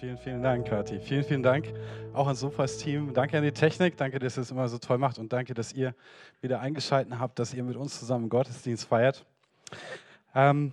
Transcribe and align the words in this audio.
Vielen, 0.00 0.16
vielen 0.16 0.42
Dank, 0.42 0.66
Kathi. 0.66 0.98
Vielen, 0.98 1.24
vielen 1.24 1.42
Dank 1.42 1.74
auch 2.14 2.26
ans 2.26 2.40
Sofas-Team. 2.40 3.12
Danke 3.12 3.36
an 3.36 3.44
die 3.44 3.52
Technik. 3.52 3.98
Danke, 3.98 4.18
dass 4.18 4.38
ihr 4.38 4.40
es 4.40 4.50
immer 4.50 4.66
so 4.66 4.78
toll 4.78 4.96
macht. 4.96 5.18
Und 5.18 5.30
danke, 5.30 5.52
dass 5.52 5.74
ihr 5.74 5.94
wieder 6.40 6.60
eingeschaltet 6.60 7.18
habt, 7.18 7.38
dass 7.38 7.52
ihr 7.52 7.62
mit 7.62 7.76
uns 7.76 7.98
zusammen 7.98 8.30
Gottesdienst 8.30 8.86
feiert. 8.86 9.26
Ähm, 10.34 10.72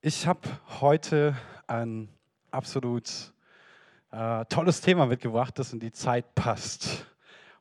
ich 0.00 0.28
habe 0.28 0.48
heute 0.78 1.34
ein 1.66 2.08
absolut 2.52 3.32
äh, 4.12 4.44
tolles 4.44 4.80
Thema 4.80 5.06
mitgebracht, 5.06 5.58
das 5.58 5.72
in 5.72 5.80
die 5.80 5.90
Zeit 5.90 6.36
passt. 6.36 7.04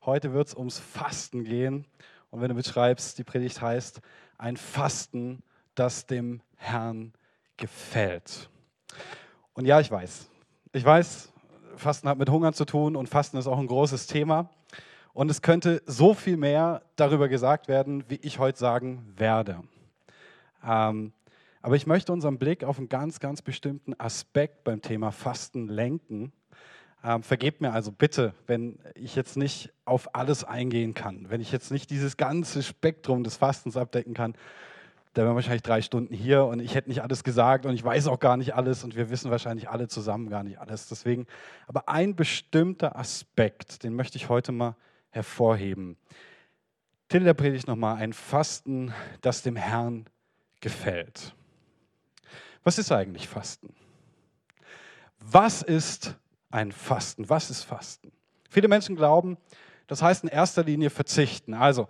Heute 0.06 0.34
wird 0.34 0.50
es 0.50 0.56
ums 0.56 0.78
Fasten 0.78 1.46
gehen. 1.46 1.88
Und 2.30 2.42
wenn 2.42 2.50
du 2.50 2.54
mitschreibst, 2.54 3.18
die 3.18 3.24
Predigt 3.24 3.60
heißt, 3.60 4.02
ein 4.38 4.56
Fasten, 4.56 5.42
das 5.74 6.06
dem 6.06 6.42
Herrn 6.58 7.12
gefällt. 7.58 8.52
Und 9.56 9.66
ja, 9.66 9.80
ich 9.80 9.90
weiß, 9.90 10.30
ich 10.76 10.84
weiß, 10.84 11.32
Fasten 11.78 12.10
hat 12.10 12.18
mit 12.18 12.30
Hunger 12.30 12.52
zu 12.52 12.66
tun 12.66 12.98
und 12.98 13.08
Fasten 13.08 13.38
ist 13.38 13.48
auch 13.48 13.60
ein 13.60 13.68
großes 13.68 14.08
Thema. 14.08 14.50
Und 15.14 15.32
es 15.32 15.42
könnte 15.42 15.82
so 15.86 16.14
viel 16.14 16.36
mehr 16.36 16.82
darüber 16.98 17.30
gesagt 17.30 17.70
werden, 17.70 18.04
wie 18.10 18.20
ich 18.22 18.40
heute 18.40 18.60
sagen 18.60 19.14
werde. 19.16 19.64
Ähm, 20.68 21.14
aber 21.62 21.78
ich 21.78 21.88
möchte 21.88 22.12
unseren 22.12 22.38
Blick 22.38 22.66
auf 22.66 22.78
einen 22.78 22.90
ganz, 22.90 23.22
ganz 23.22 23.42
bestimmten 23.42 23.98
Aspekt 23.98 24.66
beim 24.66 24.82
Thema 24.82 25.12
Fasten 25.12 25.70
lenken. 25.70 26.34
Ähm, 27.06 27.24
vergebt 27.24 27.62
mir 27.62 27.72
also 27.72 27.94
bitte, 27.94 28.34
wenn 28.46 28.78
ich 28.96 29.16
jetzt 29.16 29.38
nicht 29.38 29.72
auf 29.86 30.14
alles 30.14 30.44
eingehen 30.44 30.94
kann, 30.94 31.30
wenn 31.30 31.40
ich 31.40 31.54
jetzt 31.54 31.72
nicht 31.72 31.90
dieses 31.90 32.18
ganze 32.18 32.64
Spektrum 32.64 33.24
des 33.24 33.38
Fastens 33.38 33.78
abdecken 33.78 34.14
kann, 34.14 34.36
da 35.16 35.24
wären 35.24 35.36
wahrscheinlich 35.36 35.64
drei 35.64 35.82
Stunden 35.82 36.14
hier 36.14 36.44
und 36.44 36.60
ich 36.60 36.76
hätte 36.76 36.90
nicht 36.90 37.02
alles 37.02 37.24
gesagt 37.24 37.66
und 37.66 37.74
ich 37.74 37.82
weiß 37.82 38.08
auch 38.08 38.20
gar 38.20 38.36
nicht 38.36 38.54
alles 38.54 38.84
und 38.84 38.98
wir 38.98 39.10
wissen 39.10 39.32
wahrscheinlich 39.32 39.70
alle 39.70 39.88
zusammen 39.88 40.30
gar 40.30 40.44
nicht 40.44 40.60
alles. 40.60 40.90
Deswegen, 40.90 41.26
aber 41.68 41.88
ein 41.88 42.18
bestimmter 42.18 42.98
Aspekt, 42.98 43.84
den 43.84 43.94
möchte 43.94 44.18
ich 44.18 44.28
heute 44.28 44.52
mal 44.52 44.76
hervorheben. 45.12 45.96
Titel 47.08 47.24
der 47.24 47.34
Predigt 47.34 47.66
nochmal, 47.66 47.96
ein 47.96 48.12
Fasten, 48.12 48.94
das 49.22 49.42
dem 49.42 49.56
Herrn 49.56 50.06
gefällt. 50.60 51.34
Was 52.66 52.78
ist 52.78 52.92
eigentlich 52.92 53.30
Fasten? 53.30 53.74
Was 55.20 55.62
ist 55.62 56.18
ein 56.52 56.74
Fasten? 56.74 57.30
Was 57.30 57.50
ist 57.50 57.64
Fasten? 57.64 58.12
Viele 58.50 58.68
Menschen 58.68 58.98
glauben, 58.98 59.38
das 59.88 60.02
heißt 60.02 60.24
in 60.24 60.30
erster 60.30 60.66
Linie 60.66 60.90
verzichten. 60.90 61.54
Also 61.54 61.88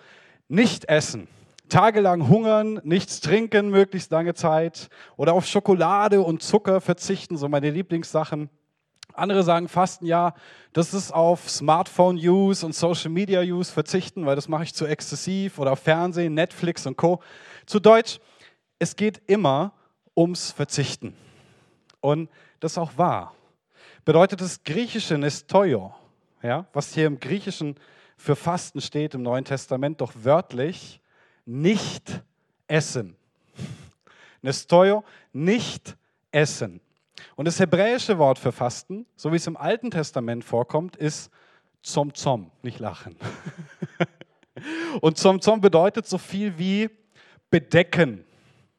nicht 0.47 0.85
essen, 0.89 1.27
tagelang 1.69 2.27
hungern, 2.27 2.79
nichts 2.83 3.21
trinken, 3.21 3.69
möglichst 3.69 4.11
lange 4.11 4.33
Zeit 4.33 4.89
oder 5.17 5.33
auf 5.33 5.45
Schokolade 5.45 6.21
und 6.21 6.43
Zucker 6.43 6.81
verzichten, 6.81 7.37
so 7.37 7.47
meine 7.47 7.69
Lieblingssachen. 7.69 8.49
Andere 9.13 9.43
sagen 9.43 9.67
Fasten, 9.69 10.05
ja, 10.05 10.33
das 10.73 10.93
ist 10.93 11.13
auf 11.13 11.49
Smartphone-Use 11.49 12.65
und 12.65 12.75
Social-Media-Use 12.75 13.71
verzichten, 13.71 14.25
weil 14.25 14.35
das 14.35 14.49
mache 14.49 14.63
ich 14.63 14.73
zu 14.73 14.85
exzessiv 14.85 15.57
oder 15.57 15.71
auf 15.71 15.79
Fernsehen, 15.79 16.33
Netflix 16.33 16.85
und 16.85 16.97
Co. 16.97 17.21
Zu 17.65 17.79
Deutsch, 17.79 18.19
es 18.77 18.95
geht 18.95 19.21
immer 19.27 19.73
ums 20.17 20.51
Verzichten. 20.51 21.15
Und 22.01 22.29
das 22.59 22.73
ist 22.73 22.77
auch 22.77 22.97
wahr. 22.97 23.33
Bedeutet 24.03 24.41
das 24.41 24.63
griechische 24.63 25.17
Nestoio, 25.17 25.93
ja, 26.43 26.67
was 26.73 26.93
hier 26.93 27.07
im 27.07 27.19
Griechischen 27.19 27.75
für 28.17 28.35
Fasten 28.35 28.81
steht 28.81 29.13
im 29.13 29.23
Neuen 29.23 29.45
Testament, 29.45 30.01
doch 30.01 30.11
wörtlich 30.15 30.99
nicht 31.45 32.23
essen. 32.67 33.15
Nestoio, 34.41 35.03
nicht 35.33 35.95
essen. 36.31 36.81
Und 37.35 37.45
das 37.45 37.59
hebräische 37.59 38.17
Wort 38.17 38.39
für 38.39 38.51
Fasten, 38.51 39.05
so 39.15 39.31
wie 39.31 39.37
es 39.37 39.47
im 39.47 39.57
Alten 39.57 39.91
Testament 39.91 40.43
vorkommt, 40.43 40.95
ist 40.95 41.31
zum 41.81 42.13
Zom, 42.13 42.51
nicht 42.61 42.79
lachen. 42.79 43.15
Und 45.01 45.17
zum 45.17 45.41
Zom 45.41 45.61
bedeutet 45.61 46.07
so 46.07 46.17
viel 46.17 46.57
wie 46.57 46.89
bedecken. 47.49 48.25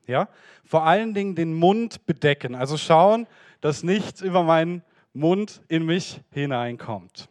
Ja? 0.06 0.28
Vor 0.64 0.84
allen 0.84 1.14
Dingen 1.14 1.34
den 1.34 1.54
Mund 1.54 2.06
bedecken. 2.06 2.54
Also 2.54 2.76
schauen, 2.76 3.26
dass 3.60 3.82
nichts 3.82 4.20
über 4.20 4.42
meinen 4.42 4.82
Mund 5.12 5.62
in 5.68 5.84
mich 5.84 6.20
hineinkommt. 6.30 7.28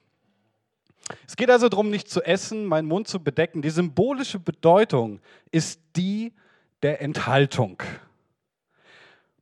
Es 1.28 1.36
geht 1.36 1.50
also 1.50 1.70
darum, 1.70 1.90
nicht 1.90 2.10
zu 2.10 2.22
essen, 2.24 2.66
meinen 2.66 2.88
Mund 2.88 3.08
zu 3.08 3.24
bedecken. 3.24 3.62
Die 3.62 3.70
symbolische 3.70 4.40
Bedeutung 4.40 5.20
ist 5.52 5.80
die 5.96 6.34
der 6.82 7.02
Enthaltung. 7.02 7.82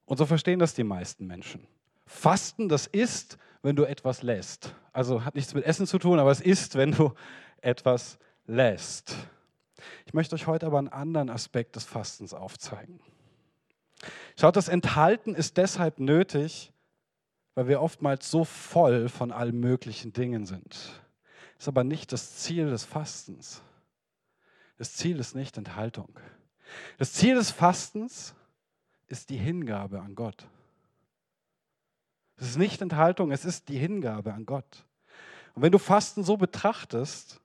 Und 0.06 0.18
so 0.18 0.25
verstehen 0.25 0.59
das 0.59 0.73
die 0.73 0.84
meisten 0.84 1.25
Menschen. 1.25 1.66
Fasten, 2.06 2.68
das 2.68 2.88
ist, 2.88 3.38
wenn 3.62 3.75
du 3.75 3.85
etwas 3.85 4.23
lässt. 4.23 4.75
Also 4.91 5.23
hat 5.23 5.35
nichts 5.35 5.53
mit 5.53 5.66
Essen 5.66 5.88
zu 5.88 5.97
tun, 5.97 6.19
aber 6.19 6.31
es 6.31 6.41
ist, 6.41 6.75
wenn 6.75 6.91
du 6.91 7.13
etwas 7.62 8.19
lässt. 8.46 9.16
Ich 10.06 10.13
möchte 10.13 10.35
euch 10.35 10.47
heute 10.47 10.66
aber 10.66 10.79
einen 10.79 10.90
anderen 10.90 11.29
Aspekt 11.29 11.75
des 11.75 11.85
Fastens 11.85 12.34
aufzeigen. 12.34 13.00
Schaut, 14.38 14.56
das 14.57 14.68
Enthalten 14.68 15.34
ist 15.34 15.56
deshalb 15.57 16.00
nötig, 16.00 16.72
weil 17.56 17.68
wir 17.68 17.81
oftmals 17.81 18.29
so 18.29 18.44
voll 18.44 19.07
von 19.07 19.31
allen 19.31 19.59
möglichen 19.59 20.12
Dingen 20.12 20.46
sind 20.46 21.03
ist 21.63 21.69
aber 21.69 21.85
nicht 21.85 22.12
das 22.12 22.35
Ziel 22.35 22.69
des 22.69 22.84
Fastens. 22.84 23.62
Das 24.78 24.97
Ziel 24.97 25.18
ist 25.18 25.34
nicht 25.34 25.57
Enthaltung. 25.57 26.09
Das 26.97 27.13
Ziel 27.13 27.35
des 27.35 27.51
Fastens 27.51 28.35
ist 29.07 29.29
die 29.29 29.38
Hingabe 29.38 30.02
an 30.02 30.13
Gott. 30.13 30.46
Es 32.35 32.50
ist 32.50 32.57
nicht 32.57 32.81
Enthaltung, 32.81 33.31
es 33.31 33.46
ist 33.46 33.69
die 33.69 33.78
Hingabe 33.78 34.34
an 34.34 34.46
Gott. 34.46 34.85
Und 35.53 35.62
wenn 35.62 35.72
du 35.72 35.78
Fasten 35.78 36.25
so 36.25 36.35
betrachtest, 36.35 37.40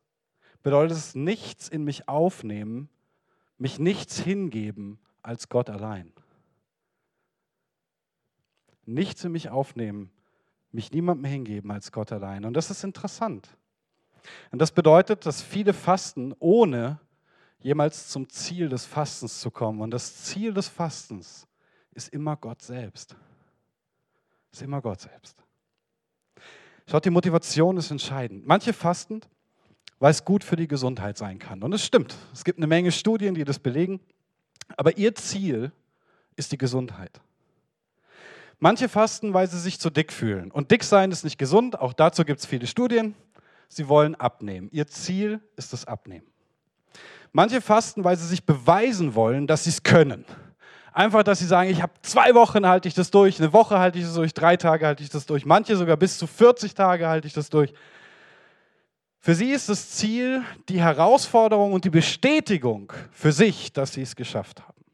bedeutet 0.65 0.99
es 0.99 1.15
nichts 1.15 1.69
in 1.69 1.85
mich 1.85 2.09
aufnehmen, 2.09 2.89
mich 3.57 3.79
nichts 3.79 4.19
hingeben 4.19 4.99
als 5.23 5.49
Gott 5.49 5.71
allein. 5.71 6.13
Nichts 8.85 9.23
in 9.23 9.31
mich 9.31 9.51
aufnehmen, 9.51 10.11
mich 10.73 10.91
niemandem 10.91 11.27
hingeben 11.27 11.71
als 11.71 11.93
Gott 11.93 12.11
allein. 12.11 12.45
Und 12.45 12.55
das 12.55 12.73
ist 12.73 12.83
interessant. 12.83 13.57
Und 14.51 14.61
das 14.61 14.73
bedeutet, 14.73 15.27
dass 15.27 15.43
viele 15.43 15.73
fasten, 15.73 16.35
ohne 16.39 16.99
jemals 17.61 18.09
zum 18.09 18.29
Ziel 18.29 18.69
des 18.69 18.85
Fastens 18.85 19.41
zu 19.41 19.51
kommen. 19.51 19.81
Und 19.81 19.91
das 19.91 20.25
Ziel 20.25 20.53
des 20.53 20.69
Fastens 20.69 21.47
ist 21.93 22.09
immer 22.13 22.37
Gott 22.37 22.63
selbst. 22.63 23.17
Ist 24.53 24.63
immer 24.63 24.81
Gott 24.81 25.01
selbst. 25.01 25.43
Schaut, 26.87 27.05
die 27.05 27.11
Motivation 27.11 27.77
ist 27.77 27.91
entscheidend. 27.91 28.47
Manche 28.47 28.73
fasten, 28.73 29.21
weil 29.99 30.11
es 30.11 30.25
gut 30.25 30.45
für 30.45 30.57
die 30.57 30.69
Gesundheit 30.69 31.19
sein 31.19 31.39
kann. 31.39 31.63
Und 31.63 31.73
es 31.73 31.85
stimmt. 31.85 32.17
Es 32.33 32.45
gibt 32.45 32.59
eine 32.59 32.67
Menge 32.67 32.93
Studien, 32.93 33.35
die 33.35 33.45
das 33.45 33.59
belegen. 33.59 34.01
Aber 34.77 34.97
ihr 34.97 35.15
Ziel 35.15 35.73
ist 36.37 36.53
die 36.53 36.59
Gesundheit. 36.59 37.21
Manche 38.61 38.89
fasten, 38.89 39.35
weil 39.35 39.49
sie 39.49 39.59
sich 39.59 39.79
zu 39.79 39.91
dick 39.91 40.13
fühlen. 40.13 40.51
Und 40.51 40.71
dick 40.71 40.83
sein 40.83 41.13
ist 41.13 41.25
nicht 41.25 41.39
gesund. 41.39 41.79
Auch 41.79 41.93
dazu 41.93 42.25
gibt 42.25 42.41
es 42.41 42.47
viele 42.47 42.67
Studien 42.67 43.15
sie 43.69 43.89
wollen 43.89 44.15
abnehmen. 44.15 44.69
Ihr 44.73 44.87
Ziel 44.87 45.41
ist 45.57 45.73
das 45.73 45.85
Abnehmen. 45.85 46.27
Manche 47.33 47.61
fasten, 47.61 48.05
weil 48.05 48.17
sie 48.17 48.27
sich 48.27 48.45
beweisen 48.45 49.15
wollen, 49.15 49.47
dass 49.47 49.65
sie 49.65 49.71
es 49.71 49.83
können. 49.83 50.25
Einfach, 50.93 51.23
dass 51.23 51.39
sie 51.39 51.47
sagen, 51.47 51.71
ich 51.71 51.83
habe 51.83 51.93
zwei 52.03 52.35
Wochen 52.35 52.67
halte 52.67 52.89
ich 52.89 52.95
das 52.95 53.11
durch, 53.11 53.39
eine 53.39 53.53
Woche 53.53 53.79
halte 53.79 53.99
ich 53.99 54.05
das 54.05 54.15
durch, 54.15 54.35
drei 54.35 54.57
Tage 54.57 54.87
halte 54.87 55.03
ich 55.03 55.11
das 55.11 55.27
durch, 55.27 55.47
manche 55.47 55.77
sogar 55.77 55.97
bis 55.97 56.19
zu 56.19 56.27
40 56.27 56.75
Tage 56.75 57.07
halte 57.07 57.29
ich 57.29 57.35
das 57.35 57.51
durch. 57.51 57.73
Für 59.21 59.35
sie 59.35 59.53
ist 59.53 59.69
das 59.69 59.91
Ziel 59.91 60.43
die 60.69 60.81
Herausforderung 60.81 61.73
und 61.73 61.85
die 61.85 61.91
Bestätigung 61.91 62.93
für 63.11 63.33
sich, 63.33 63.73
dass 63.73 63.93
sie 63.93 64.03
es 64.03 64.17
geschafft 64.17 64.63
haben. 64.67 64.85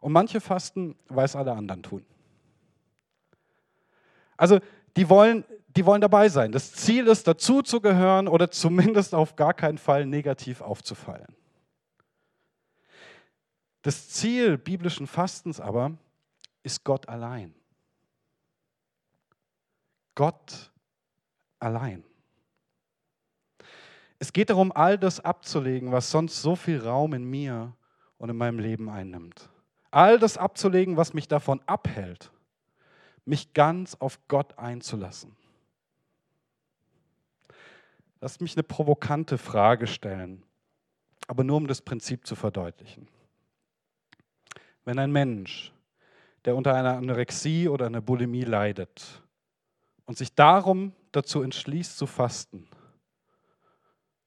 Und 0.00 0.12
manche 0.12 0.40
fasten, 0.40 0.96
weil 1.08 1.26
es 1.26 1.36
alle 1.36 1.52
anderen 1.52 1.82
tun. 1.82 2.04
Also 4.36 4.58
die 4.96 5.08
wollen 5.08 5.44
die 5.76 5.86
wollen 5.86 6.00
dabei 6.00 6.28
sein. 6.28 6.52
Das 6.52 6.72
Ziel 6.72 7.06
ist, 7.06 7.26
dazu 7.26 7.62
zu 7.62 7.80
gehören 7.80 8.28
oder 8.28 8.50
zumindest 8.50 9.14
auf 9.14 9.36
gar 9.36 9.54
keinen 9.54 9.78
Fall 9.78 10.06
negativ 10.06 10.60
aufzufallen. 10.60 11.34
Das 13.82 14.10
Ziel 14.10 14.58
biblischen 14.58 15.06
Fastens 15.06 15.60
aber 15.60 15.92
ist 16.62 16.84
Gott 16.84 17.08
allein. 17.08 17.54
Gott 20.14 20.70
allein. 21.58 22.04
Es 24.18 24.32
geht 24.32 24.50
darum, 24.50 24.70
all 24.70 24.98
das 24.98 25.18
abzulegen, 25.18 25.90
was 25.90 26.10
sonst 26.10 26.40
so 26.42 26.54
viel 26.54 26.78
Raum 26.78 27.12
in 27.14 27.24
mir 27.24 27.74
und 28.18 28.28
in 28.28 28.36
meinem 28.36 28.60
Leben 28.60 28.88
einnimmt. 28.88 29.48
All 29.90 30.18
das 30.18 30.38
abzulegen, 30.38 30.96
was 30.96 31.12
mich 31.12 31.26
davon 31.26 31.60
abhält, 31.66 32.30
mich 33.24 33.52
ganz 33.52 33.96
auf 33.96 34.20
Gott 34.28 34.58
einzulassen. 34.58 35.36
Lass 38.22 38.38
mich 38.38 38.54
eine 38.54 38.62
provokante 38.62 39.36
Frage 39.36 39.88
stellen, 39.88 40.44
aber 41.26 41.42
nur 41.42 41.56
um 41.56 41.66
das 41.66 41.82
Prinzip 41.82 42.24
zu 42.24 42.36
verdeutlichen. 42.36 43.08
Wenn 44.84 45.00
ein 45.00 45.10
Mensch, 45.10 45.72
der 46.44 46.54
unter 46.54 46.72
einer 46.72 46.96
Anorexie 46.98 47.66
oder 47.68 47.86
einer 47.86 48.00
Bulimie 48.00 48.44
leidet, 48.44 49.24
und 50.04 50.16
sich 50.16 50.32
darum 50.36 50.92
dazu 51.10 51.42
entschließt 51.42 51.98
zu 51.98 52.06
fasten, 52.06 52.68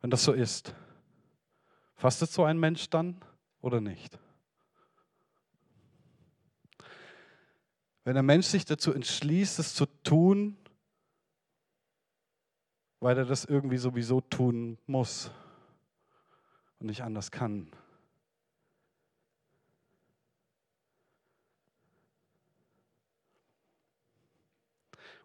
wenn 0.01 0.09
das 0.09 0.25
so 0.25 0.33
ist, 0.33 0.75
fastet 1.95 2.29
so 2.29 2.43
ein 2.43 2.59
Mensch 2.59 2.89
dann 2.89 3.23
oder 3.61 3.79
nicht? 3.79 4.19
Wenn 8.03 8.15
der 8.15 8.23
Mensch 8.23 8.47
sich 8.47 8.65
dazu 8.65 8.91
entschließt, 8.93 9.57
es 9.57 9.73
zu 9.73 9.85
tun, 10.03 10.57
weil 13.05 13.19
er 13.19 13.25
das 13.25 13.45
irgendwie 13.45 13.77
sowieso 13.77 14.19
tun 14.19 14.79
muss 14.87 15.29
und 16.79 16.87
nicht 16.87 17.03
anders 17.03 17.29
kann. 17.29 17.71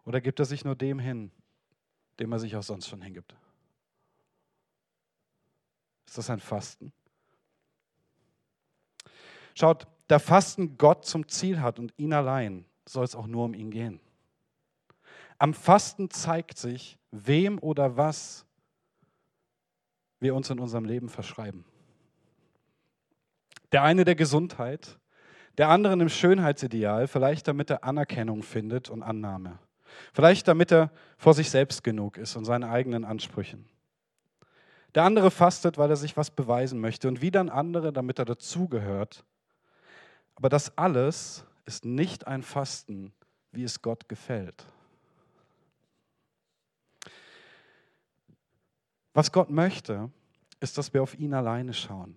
Oder 0.04 0.20
gibt 0.20 0.40
er 0.40 0.44
sich 0.44 0.62
nur 0.62 0.76
dem 0.76 0.98
hin, 0.98 1.30
dem 2.18 2.30
er 2.32 2.38
sich 2.38 2.54
auch 2.54 2.62
sonst 2.62 2.86
schon 2.86 3.00
hingibt? 3.00 3.34
Ist 6.04 6.18
das 6.18 6.28
ein 6.28 6.40
Fasten? 6.40 6.92
Schaut, 9.54 9.86
da 10.06 10.18
Fasten 10.18 10.76
Gott 10.76 11.06
zum 11.06 11.26
Ziel 11.28 11.62
hat 11.62 11.78
und 11.78 11.94
ihn 11.96 12.12
allein, 12.12 12.66
soll 12.84 13.04
es 13.04 13.16
auch 13.16 13.26
nur 13.26 13.46
um 13.46 13.54
ihn 13.54 13.70
gehen. 13.70 14.00
Am 15.40 15.54
Fasten 15.54 16.10
zeigt 16.10 16.58
sich, 16.58 16.98
wem 17.12 17.58
oder 17.60 17.96
was 17.96 18.44
wir 20.20 20.34
uns 20.34 20.50
in 20.50 20.58
unserem 20.58 20.84
Leben 20.84 21.08
verschreiben. 21.08 21.64
Der 23.72 23.82
eine 23.82 24.04
der 24.04 24.16
Gesundheit, 24.16 24.98
der 25.56 25.70
andere 25.70 25.94
im 25.94 26.10
Schönheitsideal, 26.10 27.08
vielleicht 27.08 27.48
damit 27.48 27.70
er 27.70 27.84
Anerkennung 27.84 28.42
findet 28.42 28.90
und 28.90 29.02
Annahme. 29.02 29.58
Vielleicht 30.12 30.46
damit 30.46 30.72
er 30.72 30.90
vor 31.16 31.32
sich 31.32 31.48
selbst 31.48 31.82
genug 31.82 32.18
ist 32.18 32.36
und 32.36 32.44
seinen 32.44 32.64
eigenen 32.64 33.06
Ansprüchen. 33.06 33.66
Der 34.94 35.04
andere 35.04 35.30
fastet, 35.30 35.78
weil 35.78 35.88
er 35.88 35.96
sich 35.96 36.18
was 36.18 36.30
beweisen 36.30 36.82
möchte 36.82 37.08
und 37.08 37.22
wieder 37.22 37.40
ein 37.40 37.48
andere, 37.48 37.94
damit 37.94 38.18
er 38.18 38.26
dazugehört. 38.26 39.24
Aber 40.34 40.50
das 40.50 40.76
alles 40.76 41.46
ist 41.64 41.86
nicht 41.86 42.26
ein 42.26 42.42
Fasten, 42.42 43.14
wie 43.52 43.64
es 43.64 43.80
Gott 43.80 44.06
gefällt. 44.06 44.66
Was 49.12 49.32
Gott 49.32 49.50
möchte, 49.50 50.10
ist, 50.60 50.78
dass 50.78 50.94
wir 50.94 51.02
auf 51.02 51.18
ihn 51.18 51.34
alleine 51.34 51.74
schauen. 51.74 52.16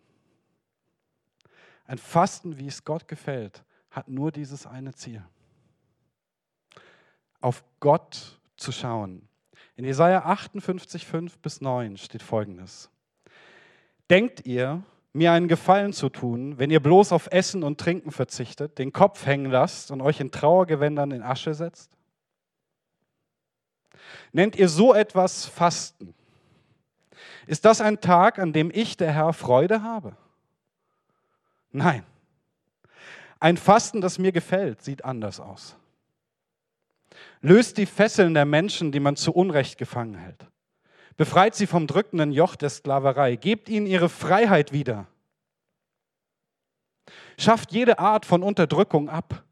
Ein 1.86 1.98
Fasten, 1.98 2.58
wie 2.58 2.68
es 2.68 2.84
Gott 2.84 3.08
gefällt, 3.08 3.64
hat 3.90 4.08
nur 4.08 4.32
dieses 4.32 4.66
eine 4.66 4.94
Ziel. 4.94 5.24
Auf 7.42 7.64
Gott 7.80 8.40
zu 8.58 8.72
schauen. 8.72 9.28
In 9.76 9.86
Jesaja 9.86 10.26
58, 10.26 11.06
5 11.06 11.40
bis 11.40 11.62
9 11.62 11.98
steht 11.98 12.24
folgendes: 12.24 12.90
Denkt 14.10 14.46
ihr, 14.46 14.84
mir 15.14 15.32
einen 15.32 15.48
Gefallen 15.48 15.94
zu 15.94 16.10
tun, 16.10 16.58
wenn 16.58 16.72
ihr 16.72 16.82
bloß 16.82 17.12
auf 17.12 17.28
Essen 17.32 17.64
und 17.64 17.80
Trinken 17.80 18.12
verzichtet, 18.12 18.78
den 18.80 18.92
Kopf 18.92 19.26
hängen 19.26 19.52
lasst 19.52 19.92
und 19.92 20.02
euch 20.02 20.20
in 20.20 20.32
Trauergewändern 20.32 21.12
in 21.12 21.22
Asche 21.22 21.54
setzt? 21.54 21.98
Nennt 24.32 24.56
ihr 24.56 24.70
so 24.70 24.94
etwas 24.94 25.46
Fasten? 25.46 26.16
Ist 27.48 27.66
das 27.66 27.82
ein 27.82 28.00
Tag, 28.02 28.40
an 28.40 28.54
dem 28.54 28.72
ich, 28.74 28.98
der 28.98 29.12
Herr, 29.12 29.34
Freude 29.34 29.84
habe? 29.84 30.16
Nein. 31.72 32.04
Ein 33.40 33.58
Fasten, 33.58 34.00
das 34.00 34.20
mir 34.20 34.32
gefällt, 34.32 34.82
sieht 34.82 35.04
anders 35.04 35.40
aus. 35.40 35.76
Löst 37.42 37.78
die 37.78 37.86
Fesseln 37.86 38.34
der 38.34 38.46
Menschen, 38.46 38.92
die 38.92 39.02
man 39.02 39.16
zu 39.16 39.34
Unrecht 39.34 39.78
gefangen 39.78 40.16
hält. 40.16 40.48
Befreit 41.18 41.56
sie 41.56 41.68
vom 41.68 41.88
drückenden 41.88 42.32
Joch 42.32 42.56
der 42.56 42.70
Sklaverei. 42.70 43.36
Gebt 43.36 43.70
ihnen 43.70 43.86
ihre 43.86 44.10
Freiheit 44.10 44.72
wieder. 44.72 45.08
Schafft 47.38 47.72
jede 47.72 48.00
Art 48.00 48.26
von 48.26 48.44
Unterdrückung 48.44 49.10
ab. 49.10 49.44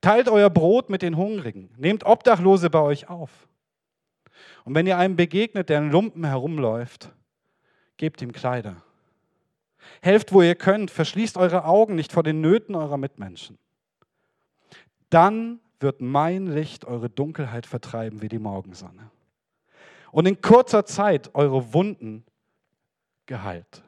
Teilt 0.00 0.28
euer 0.28 0.50
Brot 0.50 0.90
mit 0.90 1.02
den 1.02 1.16
Hungrigen. 1.16 1.70
Nehmt 1.76 2.04
Obdachlose 2.04 2.70
bei 2.70 2.80
euch 2.80 3.08
auf. 3.08 3.30
Und 4.64 4.74
wenn 4.74 4.86
ihr 4.86 4.98
einem 4.98 5.16
begegnet, 5.16 5.68
der 5.68 5.78
in 5.78 5.90
Lumpen 5.90 6.24
herumläuft, 6.24 7.12
gebt 7.96 8.22
ihm 8.22 8.32
Kleider. 8.32 8.82
Helft, 10.02 10.32
wo 10.32 10.42
ihr 10.42 10.54
könnt. 10.54 10.90
Verschließt 10.90 11.36
eure 11.36 11.64
Augen 11.64 11.94
nicht 11.94 12.12
vor 12.12 12.22
den 12.22 12.40
Nöten 12.40 12.74
eurer 12.74 12.96
Mitmenschen. 12.96 13.58
Dann 15.08 15.60
wird 15.80 16.00
mein 16.00 16.46
Licht 16.46 16.84
eure 16.84 17.08
Dunkelheit 17.08 17.66
vertreiben 17.66 18.22
wie 18.22 18.28
die 18.28 18.38
Morgensonne. 18.38 19.10
Und 20.12 20.26
in 20.26 20.40
kurzer 20.40 20.84
Zeit 20.84 21.34
eure 21.34 21.72
Wunden 21.72 22.24
geheilt. 23.26 23.82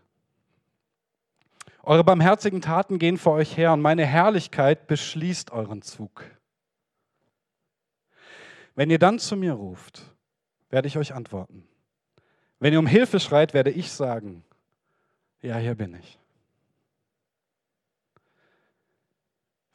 Eure 1.83 2.05
barmherzigen 2.05 2.61
Taten 2.61 2.99
gehen 2.99 3.19
vor 3.19 3.35
euch 3.35 3.57
her 3.57 3.73
und 3.73 3.81
meine 3.81 4.07
Herrlichkeit 4.07 4.87
beschließt 4.87 5.51
euren 5.51 5.83
Zug. 5.83 6.25
Wenn 8.75 8.89
ihr 8.89 9.01
dann 9.01 9.19
zu 9.19 9.37
mir 9.37 9.53
ruft, 9.53 10.12
werde 10.73 10.89
ich 10.89 10.99
euch 10.99 11.15
antworten. 11.15 11.69
Wenn 12.59 12.73
ihr 12.73 12.79
um 12.79 12.87
Hilfe 12.87 13.21
schreit, 13.21 13.55
werde 13.55 13.71
ich 13.71 13.93
sagen, 13.93 14.43
ja, 15.43 15.59
hier 15.59 15.75
bin 15.75 15.95
ich. 15.95 16.19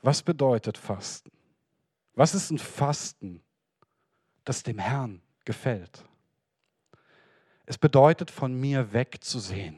Was 0.02 0.24
bedeutet 0.24 0.78
Fasten? 0.78 1.32
Was 2.16 2.34
ist 2.34 2.50
ein 2.50 2.58
Fasten, 2.58 3.44
das 4.44 4.64
dem 4.64 4.80
Herrn 4.80 5.22
gefällt? 5.46 6.04
Es 7.66 7.78
bedeutet, 7.78 8.32
von 8.32 8.54
mir 8.60 8.94
wegzusehen, 8.94 9.78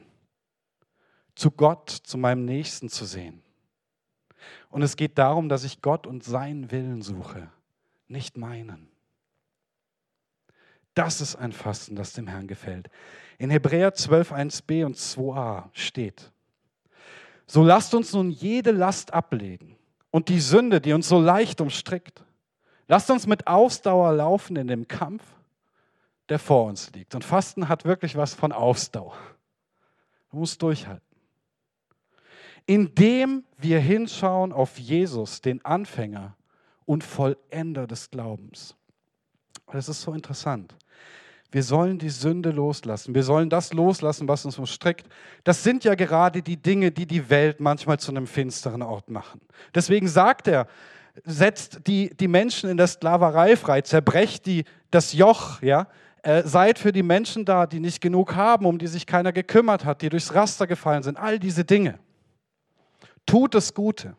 zu 1.34 1.50
Gott, 1.50 1.90
zu 1.90 2.16
meinem 2.16 2.44
Nächsten 2.44 2.88
zu 2.88 3.04
sehen. 3.04 3.42
Und 4.70 4.82
es 4.82 4.96
geht 4.96 5.18
darum, 5.18 5.48
dass 5.48 5.64
ich 5.64 5.82
Gott 5.82 6.06
und 6.06 6.24
seinen 6.24 6.70
Willen 6.70 7.02
suche, 7.02 7.50
nicht 8.08 8.36
meinen. 8.36 8.88
Das 11.00 11.22
ist 11.22 11.36
ein 11.36 11.52
Fasten, 11.52 11.96
das 11.96 12.12
dem 12.12 12.26
Herrn 12.26 12.46
gefällt. 12.46 12.90
In 13.38 13.48
Hebräer 13.48 13.94
12, 13.94 14.32
1b 14.32 14.84
und 14.84 14.98
2a 14.98 15.70
steht, 15.72 16.30
so 17.46 17.64
lasst 17.64 17.94
uns 17.94 18.12
nun 18.12 18.28
jede 18.28 18.70
Last 18.70 19.14
ablegen 19.14 19.76
und 20.10 20.28
die 20.28 20.40
Sünde, 20.40 20.78
die 20.78 20.92
uns 20.92 21.08
so 21.08 21.18
leicht 21.18 21.62
umstrickt. 21.62 22.22
Lasst 22.86 23.10
uns 23.10 23.26
mit 23.26 23.46
Ausdauer 23.46 24.12
laufen 24.12 24.56
in 24.56 24.66
dem 24.66 24.88
Kampf, 24.88 25.22
der 26.28 26.38
vor 26.38 26.66
uns 26.66 26.92
liegt. 26.92 27.14
Und 27.14 27.24
Fasten 27.24 27.70
hat 27.70 27.86
wirklich 27.86 28.14
was 28.14 28.34
von 28.34 28.52
Ausdauer. 28.52 29.16
Du 30.30 30.36
musst 30.36 30.60
durchhalten. 30.60 31.16
Indem 32.66 33.44
wir 33.56 33.80
hinschauen 33.80 34.52
auf 34.52 34.78
Jesus, 34.78 35.40
den 35.40 35.64
Anfänger 35.64 36.36
und 36.84 37.02
Vollender 37.04 37.86
des 37.86 38.10
Glaubens. 38.10 38.76
Das 39.72 39.88
ist 39.88 40.02
so 40.02 40.12
interessant. 40.12 40.74
Wir 41.52 41.62
sollen 41.62 41.98
die 41.98 42.10
Sünde 42.10 42.50
loslassen. 42.50 43.14
Wir 43.14 43.24
sollen 43.24 43.50
das 43.50 43.72
loslassen, 43.72 44.28
was 44.28 44.44
uns 44.44 44.58
umstrickt. 44.58 45.06
Das 45.42 45.64
sind 45.64 45.84
ja 45.84 45.94
gerade 45.94 46.42
die 46.42 46.56
Dinge, 46.56 46.92
die 46.92 47.06
die 47.06 47.28
Welt 47.28 47.60
manchmal 47.60 47.98
zu 47.98 48.12
einem 48.12 48.26
finsteren 48.26 48.82
Ort 48.82 49.10
machen. 49.10 49.40
Deswegen 49.74 50.06
sagt 50.06 50.46
er, 50.46 50.68
setzt 51.24 51.86
die, 51.86 52.14
die 52.16 52.28
Menschen 52.28 52.70
in 52.70 52.76
der 52.76 52.86
Sklaverei 52.86 53.56
frei, 53.56 53.80
zerbrecht 53.80 54.46
die, 54.46 54.64
das 54.90 55.12
Joch, 55.12 55.60
ja. 55.62 55.88
Äh, 56.22 56.42
seid 56.42 56.78
für 56.78 56.92
die 56.92 57.02
Menschen 57.02 57.46
da, 57.46 57.66
die 57.66 57.80
nicht 57.80 58.02
genug 58.02 58.34
haben, 58.34 58.66
um 58.66 58.78
die 58.78 58.86
sich 58.86 59.06
keiner 59.06 59.32
gekümmert 59.32 59.86
hat, 59.86 60.02
die 60.02 60.10
durchs 60.10 60.34
Raster 60.34 60.66
gefallen 60.66 61.02
sind. 61.02 61.16
All 61.16 61.38
diese 61.38 61.64
Dinge. 61.64 61.98
Tut 63.24 63.54
das 63.54 63.72
Gute. 63.72 64.14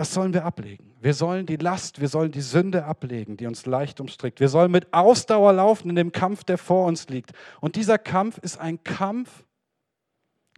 Das 0.00 0.14
sollen 0.14 0.32
wir 0.32 0.46
ablegen. 0.46 0.94
Wir 0.98 1.12
sollen 1.12 1.44
die 1.44 1.56
Last, 1.56 2.00
wir 2.00 2.08
sollen 2.08 2.32
die 2.32 2.40
Sünde 2.40 2.86
ablegen, 2.86 3.36
die 3.36 3.46
uns 3.46 3.66
leicht 3.66 4.00
umstrickt. 4.00 4.40
Wir 4.40 4.48
sollen 4.48 4.70
mit 4.70 4.94
Ausdauer 4.94 5.52
laufen 5.52 5.90
in 5.90 5.96
dem 5.96 6.10
Kampf, 6.10 6.42
der 6.42 6.56
vor 6.56 6.86
uns 6.86 7.10
liegt. 7.10 7.32
Und 7.60 7.76
dieser 7.76 7.98
Kampf 7.98 8.38
ist 8.38 8.58
ein 8.58 8.82
Kampf, 8.82 9.44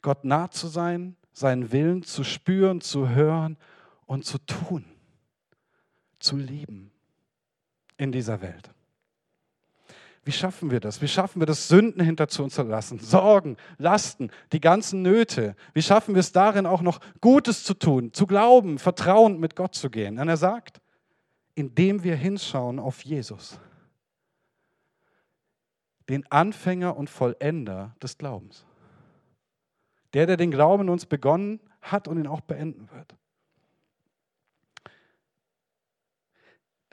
Gott 0.00 0.22
nah 0.22 0.48
zu 0.52 0.68
sein, 0.68 1.16
seinen 1.32 1.72
Willen 1.72 2.04
zu 2.04 2.22
spüren, 2.22 2.80
zu 2.80 3.08
hören 3.08 3.58
und 4.06 4.24
zu 4.24 4.38
tun, 4.38 4.84
zu 6.20 6.36
lieben 6.36 6.92
in 7.96 8.12
dieser 8.12 8.42
Welt. 8.42 8.71
Wie 10.24 10.32
schaffen 10.32 10.70
wir 10.70 10.78
das? 10.78 11.02
Wie 11.02 11.08
schaffen 11.08 11.40
wir 11.40 11.46
das, 11.46 11.66
Sünden 11.66 12.00
hinter 12.00 12.28
zu 12.28 12.44
uns 12.44 12.54
zu 12.54 12.62
lassen? 12.62 13.00
Sorgen, 13.00 13.56
Lasten, 13.78 14.30
die 14.52 14.60
ganzen 14.60 15.02
Nöte. 15.02 15.56
Wie 15.74 15.82
schaffen 15.82 16.14
wir 16.14 16.20
es 16.20 16.30
darin 16.30 16.64
auch 16.64 16.80
noch 16.80 17.00
Gutes 17.20 17.64
zu 17.64 17.74
tun, 17.74 18.12
zu 18.12 18.26
glauben, 18.26 18.78
vertrauend 18.78 19.40
mit 19.40 19.56
Gott 19.56 19.74
zu 19.74 19.90
gehen? 19.90 20.20
Und 20.20 20.28
er 20.28 20.36
sagt, 20.36 20.80
indem 21.56 22.04
wir 22.04 22.14
hinschauen 22.14 22.78
auf 22.78 23.02
Jesus, 23.02 23.58
den 26.08 26.30
Anfänger 26.30 26.96
und 26.96 27.10
Vollender 27.10 27.96
des 28.00 28.16
Glaubens. 28.16 28.64
Der, 30.14 30.26
der 30.26 30.36
den 30.36 30.50
Glauben 30.50 30.84
in 30.84 30.88
uns 30.90 31.06
begonnen 31.06 31.58
hat 31.80 32.06
und 32.06 32.18
ihn 32.18 32.26
auch 32.26 32.42
beenden 32.42 32.90
wird. 32.92 33.16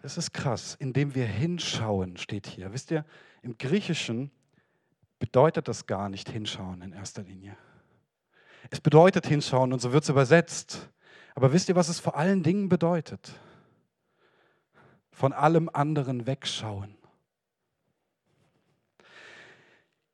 Das 0.02 0.18
ist 0.18 0.34
krass, 0.34 0.76
indem 0.80 1.14
wir 1.16 1.26
hinschauen, 1.26 2.18
steht 2.18 2.48
hier. 2.48 2.72
Wisst 2.72 2.92
ihr, 2.92 3.06
im 3.42 3.58
Griechischen 3.58 4.32
bedeutet 5.20 5.68
das 5.68 5.86
gar 5.86 6.10
nicht 6.10 6.30
hinschauen 6.30 6.82
in 6.82 6.94
erster 6.94 7.24
Linie. 7.24 7.58
Es 8.70 8.80
bedeutet 8.80 9.28
hinschauen 9.28 9.74
und 9.74 9.80
so 9.80 9.92
wird 9.92 10.04
es 10.04 10.10
übersetzt. 10.10 10.90
Aber 11.36 11.54
wisst 11.54 11.70
ihr, 11.70 11.76
was 11.76 11.90
es 11.90 12.00
vor 12.00 12.16
allen 12.16 12.44
Dingen 12.44 12.70
bedeutet? 12.70 13.32
Von 15.12 15.34
allem 15.34 15.70
anderen 15.72 16.26
wegschauen. 16.26 16.96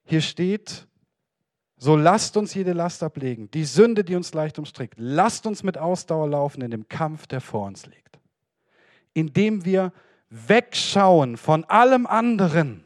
Hier 0.03 0.21
steht, 0.21 0.87
so 1.77 1.95
lasst 1.95 2.37
uns 2.37 2.53
jede 2.53 2.73
Last 2.73 3.03
ablegen, 3.03 3.49
die 3.51 3.65
Sünde, 3.65 4.03
die 4.03 4.15
uns 4.15 4.33
leicht 4.33 4.57
umstrickt. 4.59 4.95
Lasst 4.97 5.45
uns 5.45 5.63
mit 5.63 5.77
Ausdauer 5.77 6.29
laufen 6.29 6.61
in 6.61 6.71
dem 6.71 6.87
Kampf, 6.87 7.27
der 7.27 7.41
vor 7.41 7.65
uns 7.65 7.85
liegt. 7.85 8.19
Indem 9.15 9.65
wir 9.65 9.91
wegschauen 10.29 11.37
von 11.37 11.63
allem 11.63 12.05
anderen 12.05 12.83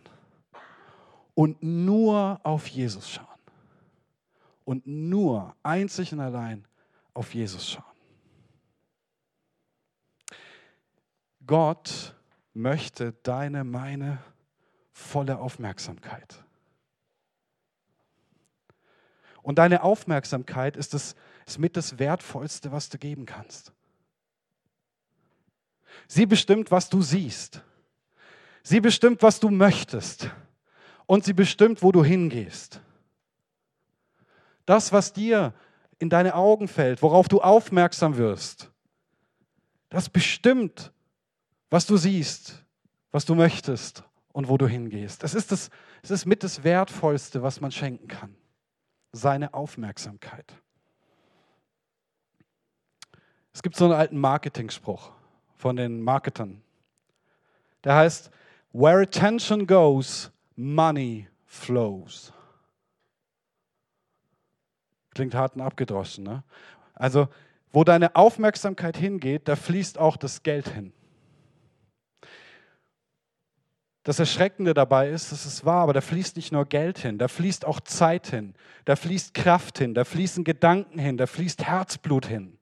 und 1.33 1.61
nur 1.63 2.39
auf 2.43 2.67
Jesus 2.67 3.09
schauen. 3.09 3.25
Und 4.65 4.85
nur 4.85 5.55
einzig 5.63 6.13
und 6.13 6.19
allein 6.19 6.65
auf 7.13 7.33
Jesus 7.33 7.71
schauen. 7.71 7.85
Gott 11.47 12.15
möchte 12.53 13.13
deine, 13.23 13.63
meine 13.63 14.19
volle 14.91 15.39
Aufmerksamkeit. 15.39 16.43
Und 19.41 19.57
deine 19.57 19.81
Aufmerksamkeit 19.81 20.75
ist, 20.77 20.93
das, 20.93 21.15
ist 21.47 21.57
mit 21.57 21.75
das 21.75 21.97
Wertvollste, 21.97 22.71
was 22.71 22.89
du 22.89 22.99
geben 22.99 23.25
kannst. 23.25 23.73
Sie 26.07 26.25
bestimmt, 26.25 26.71
was 26.71 26.89
du 26.89 27.01
siehst. 27.01 27.61
Sie 28.63 28.79
bestimmt, 28.79 29.21
was 29.23 29.39
du 29.39 29.49
möchtest. 29.49 30.29
Und 31.05 31.23
sie 31.23 31.33
bestimmt, 31.33 31.81
wo 31.81 31.91
du 31.91 32.03
hingehst. 32.03 32.81
Das, 34.65 34.91
was 34.91 35.13
dir 35.13 35.53
in 35.97 36.09
deine 36.09 36.35
Augen 36.35 36.67
fällt, 36.67 37.01
worauf 37.01 37.27
du 37.27 37.41
aufmerksam 37.41 38.17
wirst, 38.17 38.71
das 39.89 40.09
bestimmt, 40.09 40.91
was 41.69 41.87
du 41.87 41.97
siehst, 41.97 42.63
was 43.11 43.25
du 43.25 43.33
möchtest 43.35 44.03
und 44.31 44.47
wo 44.47 44.57
du 44.57 44.67
hingehst. 44.67 45.23
Es 45.23 45.33
ist, 45.33 45.51
das, 45.51 45.69
es 46.03 46.11
ist 46.11 46.25
mit 46.25 46.43
das 46.43 46.63
Wertvollste, 46.63 47.41
was 47.41 47.59
man 47.59 47.71
schenken 47.71 48.07
kann 48.07 48.35
seine 49.11 49.53
Aufmerksamkeit. 49.53 50.53
Es 53.53 53.63
gibt 53.63 53.75
so 53.75 53.85
einen 53.85 53.93
alten 53.93 54.19
Marketing-Spruch 54.19 55.11
von 55.59 55.75
den 55.75 56.01
Marketern. 56.01 56.61
Der 57.83 57.95
heißt, 57.95 58.31
Where 58.71 59.01
attention 59.01 59.67
goes, 59.67 60.31
money 60.55 61.27
flows. 61.45 62.31
Klingt 65.13 65.35
hart 65.35 65.55
und 65.55 65.61
abgedroschen, 65.61 66.23
ne? 66.23 66.43
Also, 66.93 67.27
wo 67.71 67.83
deine 67.83 68.15
Aufmerksamkeit 68.15 68.95
hingeht, 68.95 69.47
da 69.47 69.55
fließt 69.55 69.97
auch 69.97 70.17
das 70.17 70.43
Geld 70.43 70.69
hin. 70.69 70.93
Das 74.03 74.19
Erschreckende 74.19 74.73
dabei 74.73 75.09
ist, 75.09 75.31
dass 75.31 75.45
es 75.45 75.65
wahr, 75.65 75.83
aber 75.83 75.93
da 75.93 76.01
fließt 76.01 76.35
nicht 76.35 76.51
nur 76.51 76.65
Geld 76.65 76.99
hin, 76.99 77.17
da 77.17 77.27
fließt 77.27 77.65
auch 77.65 77.79
Zeit 77.81 78.27
hin, 78.27 78.55
da 78.85 78.95
fließt 78.95 79.33
Kraft 79.33 79.77
hin, 79.79 79.93
da 79.93 80.05
fließen 80.05 80.43
Gedanken 80.43 80.99
hin, 80.99 81.17
da 81.17 81.25
fließt 81.25 81.63
Herzblut 81.65 82.25
hin. 82.25 82.58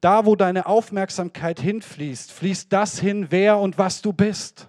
Da, 0.00 0.26
wo 0.26 0.36
deine 0.36 0.66
Aufmerksamkeit 0.66 1.60
hinfließt, 1.60 2.32
fließt 2.32 2.72
das 2.72 2.98
hin, 2.98 3.26
wer 3.30 3.58
und 3.58 3.78
was 3.78 4.02
du 4.02 4.12
bist. 4.12 4.68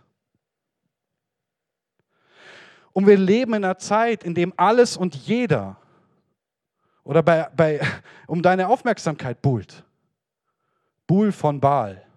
Und 2.94 3.06
wir 3.06 3.18
leben 3.18 3.54
in 3.54 3.64
einer 3.64 3.78
Zeit, 3.78 4.24
in 4.24 4.34
dem 4.34 4.54
alles 4.58 4.98
und 4.98 5.16
jeder 5.16 5.78
oder 7.04 7.22
bei, 7.22 7.50
bei, 7.56 7.82
um 8.28 8.42
deine 8.42 8.70
Aufmerksamkeit 8.70 9.42
buhlt. 9.42 9.84
Buhl 11.06 11.32
von 11.32 11.60
Baal 11.60 12.08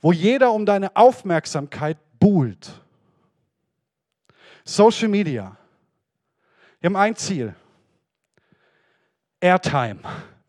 wo 0.00 0.12
jeder 0.12 0.52
um 0.52 0.64
deine 0.64 0.94
Aufmerksamkeit 0.96 1.98
buhlt. 2.18 2.80
Social 4.64 5.08
Media. 5.08 5.56
Wir 6.80 6.88
haben 6.88 6.96
ein 6.96 7.16
Ziel. 7.16 7.54
Airtime, 9.40 10.00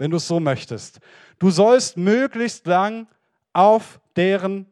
wenn 0.02 0.10
du 0.10 0.18
es 0.18 0.28
so 0.28 0.40
möchtest. 0.40 1.00
Du 1.38 1.52
sollst 1.52 1.96
möglichst 1.96 2.66
lang 2.66 3.06
auf 3.54 4.00
deren 4.16 4.66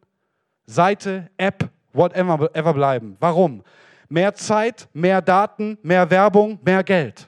Seite, 0.66 1.30
App, 1.38 1.70
whatever 1.94 2.74
bleiben. 2.74 3.16
Warum? 3.20 3.64
Mehr 4.08 4.34
Zeit, 4.34 4.90
mehr 4.92 5.22
Daten, 5.22 5.78
mehr 5.84 6.10
Werbung, 6.10 6.58
mehr 6.66 6.84
Geld. 6.84 7.28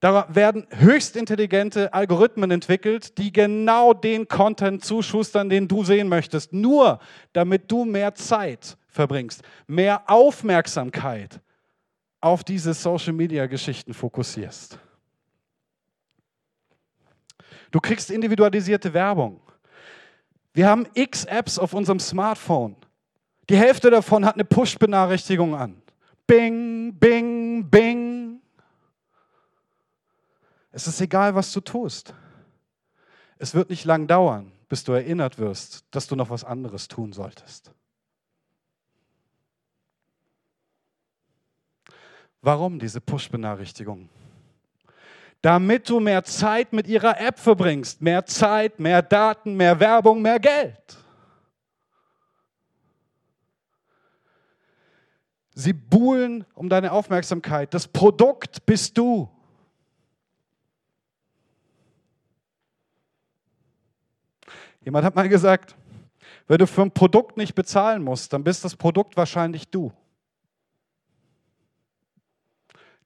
Da 0.00 0.26
werden 0.30 0.66
höchst 0.70 1.16
intelligente 1.16 1.92
Algorithmen 1.92 2.50
entwickelt, 2.50 3.18
die 3.18 3.30
genau 3.30 3.92
den 3.92 4.26
Content 4.28 4.82
zuschustern, 4.82 5.50
den 5.50 5.68
du 5.68 5.84
sehen 5.84 6.08
möchtest. 6.08 6.54
Nur 6.54 6.98
damit 7.34 7.70
du 7.70 7.84
mehr 7.84 8.14
Zeit 8.14 8.78
verbringst, 8.88 9.42
mehr 9.66 10.02
Aufmerksamkeit 10.06 11.42
auf 12.22 12.42
diese 12.42 12.72
Social-Media-Geschichten 12.72 13.92
fokussierst. 13.92 14.78
Du 17.72 17.80
kriegst 17.80 18.10
individualisierte 18.10 18.92
Werbung. 18.92 19.40
Wir 20.52 20.68
haben 20.68 20.86
x 20.94 21.24
Apps 21.24 21.58
auf 21.58 21.72
unserem 21.72 21.98
Smartphone. 21.98 22.76
Die 23.48 23.56
Hälfte 23.56 23.90
davon 23.90 24.24
hat 24.24 24.34
eine 24.34 24.44
Push-Benachrichtigung 24.44 25.54
an. 25.56 25.82
Bing, 26.26 26.94
bing, 26.94 27.68
bing. 27.68 28.40
Es 30.70 30.86
ist 30.86 31.00
egal, 31.00 31.34
was 31.34 31.50
du 31.52 31.60
tust. 31.60 32.14
Es 33.38 33.54
wird 33.54 33.70
nicht 33.70 33.84
lang 33.86 34.06
dauern, 34.06 34.52
bis 34.68 34.84
du 34.84 34.92
erinnert 34.92 35.38
wirst, 35.38 35.84
dass 35.90 36.06
du 36.06 36.14
noch 36.14 36.30
was 36.30 36.44
anderes 36.44 36.88
tun 36.88 37.12
solltest. 37.12 37.72
Warum 42.42 42.78
diese 42.78 43.00
Push-Benachrichtigungen? 43.00 44.10
Damit 45.42 45.88
du 45.90 45.98
mehr 45.98 46.22
Zeit 46.22 46.72
mit 46.72 46.86
ihrer 46.86 47.20
App 47.20 47.38
verbringst. 47.38 48.00
Mehr 48.00 48.24
Zeit, 48.24 48.78
mehr 48.78 49.02
Daten, 49.02 49.56
mehr 49.56 49.78
Werbung, 49.80 50.22
mehr 50.22 50.38
Geld. 50.38 50.96
Sie 55.54 55.72
buhlen 55.72 56.46
um 56.54 56.68
deine 56.68 56.92
Aufmerksamkeit. 56.92 57.74
Das 57.74 57.86
Produkt 57.86 58.64
bist 58.64 58.96
du. 58.96 59.28
Jemand 64.84 65.04
hat 65.04 65.14
mal 65.14 65.28
gesagt, 65.28 65.76
wenn 66.46 66.58
du 66.58 66.66
für 66.66 66.82
ein 66.82 66.90
Produkt 66.90 67.36
nicht 67.36 67.54
bezahlen 67.54 68.02
musst, 68.02 68.32
dann 68.32 68.44
bist 68.44 68.64
das 68.64 68.76
Produkt 68.76 69.16
wahrscheinlich 69.16 69.68
du. 69.68 69.92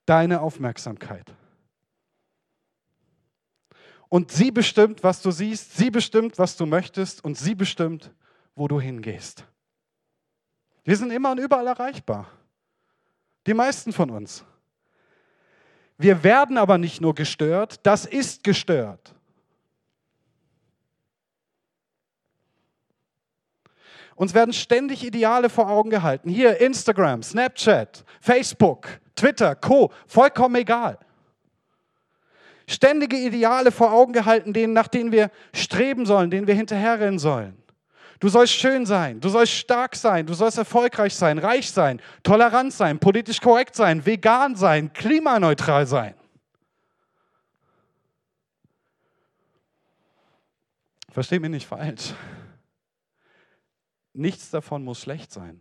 Deine 0.06 0.40
Aufmerksamkeit. 0.40 1.32
Und 4.16 4.32
sie 4.32 4.50
bestimmt, 4.50 5.04
was 5.04 5.20
du 5.20 5.30
siehst, 5.30 5.76
sie 5.76 5.90
bestimmt, 5.90 6.38
was 6.38 6.56
du 6.56 6.64
möchtest 6.64 7.22
und 7.22 7.36
sie 7.36 7.54
bestimmt, 7.54 8.10
wo 8.54 8.66
du 8.66 8.80
hingehst. 8.80 9.44
Wir 10.84 10.96
sind 10.96 11.10
immer 11.10 11.32
und 11.32 11.38
überall 11.38 11.66
erreichbar. 11.66 12.26
Die 13.46 13.52
meisten 13.52 13.92
von 13.92 14.08
uns. 14.08 14.42
Wir 15.98 16.24
werden 16.24 16.56
aber 16.56 16.78
nicht 16.78 17.02
nur 17.02 17.14
gestört, 17.14 17.80
das 17.82 18.06
ist 18.06 18.42
gestört. 18.42 19.14
Uns 24.14 24.32
werden 24.32 24.54
ständig 24.54 25.04
Ideale 25.04 25.50
vor 25.50 25.68
Augen 25.68 25.90
gehalten. 25.90 26.30
Hier 26.30 26.58
Instagram, 26.58 27.22
Snapchat, 27.22 28.02
Facebook, 28.22 28.88
Twitter, 29.14 29.54
Co. 29.54 29.92
Vollkommen 30.06 30.54
egal. 30.54 30.98
Ständige 32.68 33.16
Ideale 33.16 33.70
vor 33.70 33.92
Augen 33.92 34.12
gehalten, 34.12 34.52
denen, 34.52 34.72
nach 34.72 34.88
denen 34.88 35.12
wir 35.12 35.30
streben 35.54 36.04
sollen, 36.04 36.30
denen 36.30 36.46
wir 36.46 36.54
hinterherrennen 36.54 37.18
sollen. 37.18 37.56
Du 38.18 38.28
sollst 38.28 38.54
schön 38.54 38.86
sein, 38.86 39.20
du 39.20 39.28
sollst 39.28 39.52
stark 39.52 39.94
sein, 39.94 40.26
du 40.26 40.34
sollst 40.34 40.56
erfolgreich 40.56 41.14
sein, 41.14 41.38
reich 41.38 41.70
sein, 41.70 42.00
tolerant 42.22 42.72
sein, 42.72 42.98
politisch 42.98 43.40
korrekt 43.40 43.76
sein, 43.76 44.04
vegan 44.06 44.56
sein, 44.56 44.92
klimaneutral 44.92 45.86
sein. 45.86 46.14
Versteh 51.10 51.38
mich 51.38 51.50
nicht 51.50 51.66
falsch. 51.66 52.14
Nichts 54.12 54.50
davon 54.50 54.82
muss 54.82 55.00
schlecht 55.00 55.30
sein. 55.30 55.60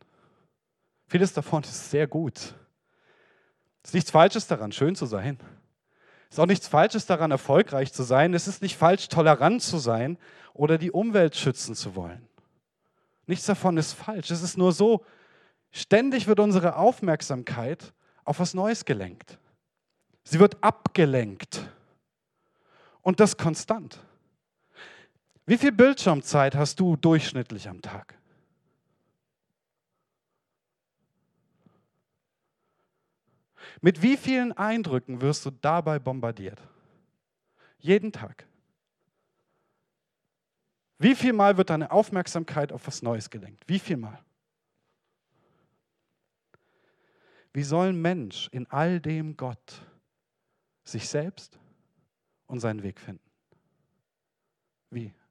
Vieles 1.08 1.34
davon 1.34 1.64
ist 1.64 1.92
sehr 1.92 2.08
gut. 2.08 2.38
Es 3.84 3.90
ist 3.90 3.94
nichts 3.94 4.12
Falsches 4.12 4.48
daran, 4.48 4.72
schön 4.72 4.96
zu 4.96 5.06
sein. 5.06 5.38
Es 6.30 6.36
ist 6.36 6.40
auch 6.40 6.46
nichts 6.46 6.68
Falsches 6.68 7.06
daran, 7.06 7.32
erfolgreich 7.32 7.94
zu 7.94 8.04
sein. 8.04 8.34
Es 8.34 8.48
ist 8.48 8.62
nicht 8.62 8.78
falsch, 8.78 9.08
tolerant 9.08 9.62
zu 9.62 9.78
sein 9.78 10.18
oder 10.54 10.78
die 10.78 10.92
Umwelt 10.92 11.36
schützen 11.36 11.76
zu 11.76 11.96
wollen. 11.96 12.28
Nichts 13.28 13.46
davon 13.46 13.78
ist 13.78 13.94
falsch. 13.94 14.32
Es 14.32 14.42
ist 14.42 14.58
nur 14.58 14.72
so, 14.72 15.06
ständig 15.72 16.28
wird 16.28 16.40
unsere 16.40 16.76
Aufmerksamkeit 16.76 17.94
auf 18.24 18.40
was 18.40 18.54
Neues 18.54 18.86
gelenkt. 18.86 19.38
Sie 20.24 20.40
wird 20.40 20.64
abgelenkt. 20.64 21.70
Und 23.02 23.20
das 23.20 23.38
konstant. 23.38 24.00
Wie 25.46 25.58
viel 25.58 25.72
Bildschirmzeit 25.72 26.56
hast 26.56 26.80
du 26.80 26.96
durchschnittlich 26.96 27.70
am 27.70 27.82
Tag? 27.82 28.16
Mit 33.86 34.02
wie 34.02 34.18
vielen 34.18 34.52
Eindrücken 34.52 35.22
wirst 35.22 35.46
du 35.46 35.52
dabei 35.52 36.00
bombardiert? 36.00 36.60
Jeden 37.78 38.12
Tag. 38.12 38.48
Wie 40.98 41.14
viel 41.14 41.34
Mal 41.34 41.56
wird 41.58 41.70
deine 41.70 41.92
Aufmerksamkeit 41.92 42.72
auf 42.72 42.88
was 42.88 43.04
Neues 43.04 43.30
gelenkt? 43.30 43.64
Wie 43.68 43.78
viel 43.78 43.98
Mal? 43.98 44.26
Wie 47.54 47.62
soll 47.62 47.90
ein 47.90 48.02
Mensch 48.02 48.50
in 48.52 48.66
all 48.72 49.00
dem 49.00 49.38
Gott 49.38 49.86
sich 50.84 51.08
selbst 51.08 51.60
und 52.48 52.62
seinen 52.62 52.82
Weg 52.82 53.00
finden? 53.00 53.30
Wie? 54.90 55.14
Wie? 55.14 55.25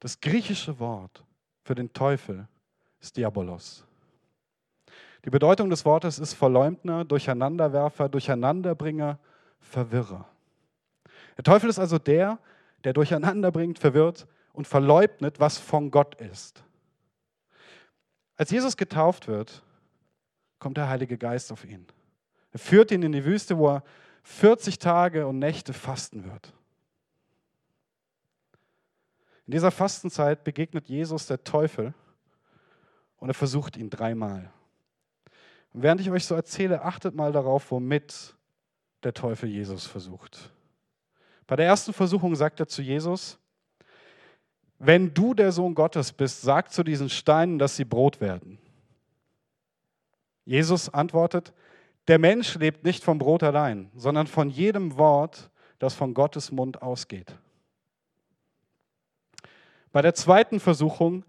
Das 0.00 0.20
griechische 0.20 0.78
Wort 0.78 1.24
für 1.64 1.74
den 1.74 1.92
Teufel 1.92 2.46
ist 3.00 3.16
Diabolos. 3.16 3.84
Die 5.24 5.30
Bedeutung 5.30 5.70
des 5.70 5.84
Wortes 5.84 6.18
ist 6.18 6.34
Verleumdner, 6.34 7.04
Durcheinanderwerfer, 7.04 8.08
Durcheinanderbringer, 8.08 9.18
Verwirrer. 9.58 10.28
Der 11.36 11.44
Teufel 11.44 11.68
ist 11.68 11.78
also 11.78 11.98
der, 11.98 12.38
der 12.84 12.92
durcheinanderbringt, 12.92 13.78
verwirrt 13.78 14.26
und 14.52 14.66
verleugnet, 14.68 15.40
was 15.40 15.58
von 15.58 15.90
Gott 15.90 16.14
ist. 16.20 16.62
Als 18.36 18.50
Jesus 18.50 18.76
getauft 18.76 19.28
wird, 19.28 19.62
kommt 20.58 20.76
der 20.76 20.88
Heilige 20.88 21.18
Geist 21.18 21.50
auf 21.52 21.64
ihn. 21.64 21.86
Er 22.52 22.58
führt 22.58 22.90
ihn 22.90 23.02
in 23.02 23.12
die 23.12 23.24
Wüste, 23.24 23.58
wo 23.58 23.68
er 23.68 23.82
40 24.22 24.78
Tage 24.78 25.26
und 25.26 25.38
Nächte 25.38 25.72
fasten 25.72 26.24
wird. 26.24 26.52
In 29.46 29.52
dieser 29.52 29.70
Fastenzeit 29.70 30.42
begegnet 30.44 30.88
Jesus 30.88 31.26
der 31.26 31.44
Teufel 31.44 31.94
und 33.18 33.28
er 33.28 33.34
versucht 33.34 33.76
ihn 33.76 33.90
dreimal. 33.90 34.50
Und 35.72 35.82
während 35.82 36.00
ich 36.00 36.10
euch 36.10 36.24
so 36.24 36.34
erzähle, 36.34 36.82
achtet 36.82 37.14
mal 37.14 37.32
darauf, 37.32 37.70
womit 37.70 38.34
der 39.02 39.14
Teufel 39.14 39.48
Jesus 39.48 39.86
versucht. 39.86 40.50
Bei 41.46 41.54
der 41.54 41.66
ersten 41.66 41.92
Versuchung 41.92 42.34
sagt 42.34 42.58
er 42.58 42.66
zu 42.66 42.82
Jesus, 42.82 43.38
wenn 44.78 45.14
du 45.14 45.32
der 45.32 45.52
Sohn 45.52 45.74
Gottes 45.74 46.12
bist, 46.12 46.42
sag 46.42 46.72
zu 46.72 46.82
diesen 46.82 47.08
Steinen, 47.08 47.58
dass 47.58 47.76
sie 47.76 47.84
Brot 47.84 48.20
werden. 48.20 48.58
Jesus 50.44 50.92
antwortet, 50.92 51.52
der 52.08 52.18
Mensch 52.18 52.56
lebt 52.56 52.84
nicht 52.84 53.02
vom 53.02 53.18
Brot 53.18 53.42
allein, 53.42 53.90
sondern 53.94 54.26
von 54.26 54.50
jedem 54.50 54.96
Wort, 54.98 55.50
das 55.78 55.94
von 55.94 56.14
Gottes 56.14 56.50
Mund 56.50 56.82
ausgeht. 56.82 57.36
Bei 59.96 60.02
der 60.02 60.14
zweiten 60.14 60.60
Versuchung 60.60 61.24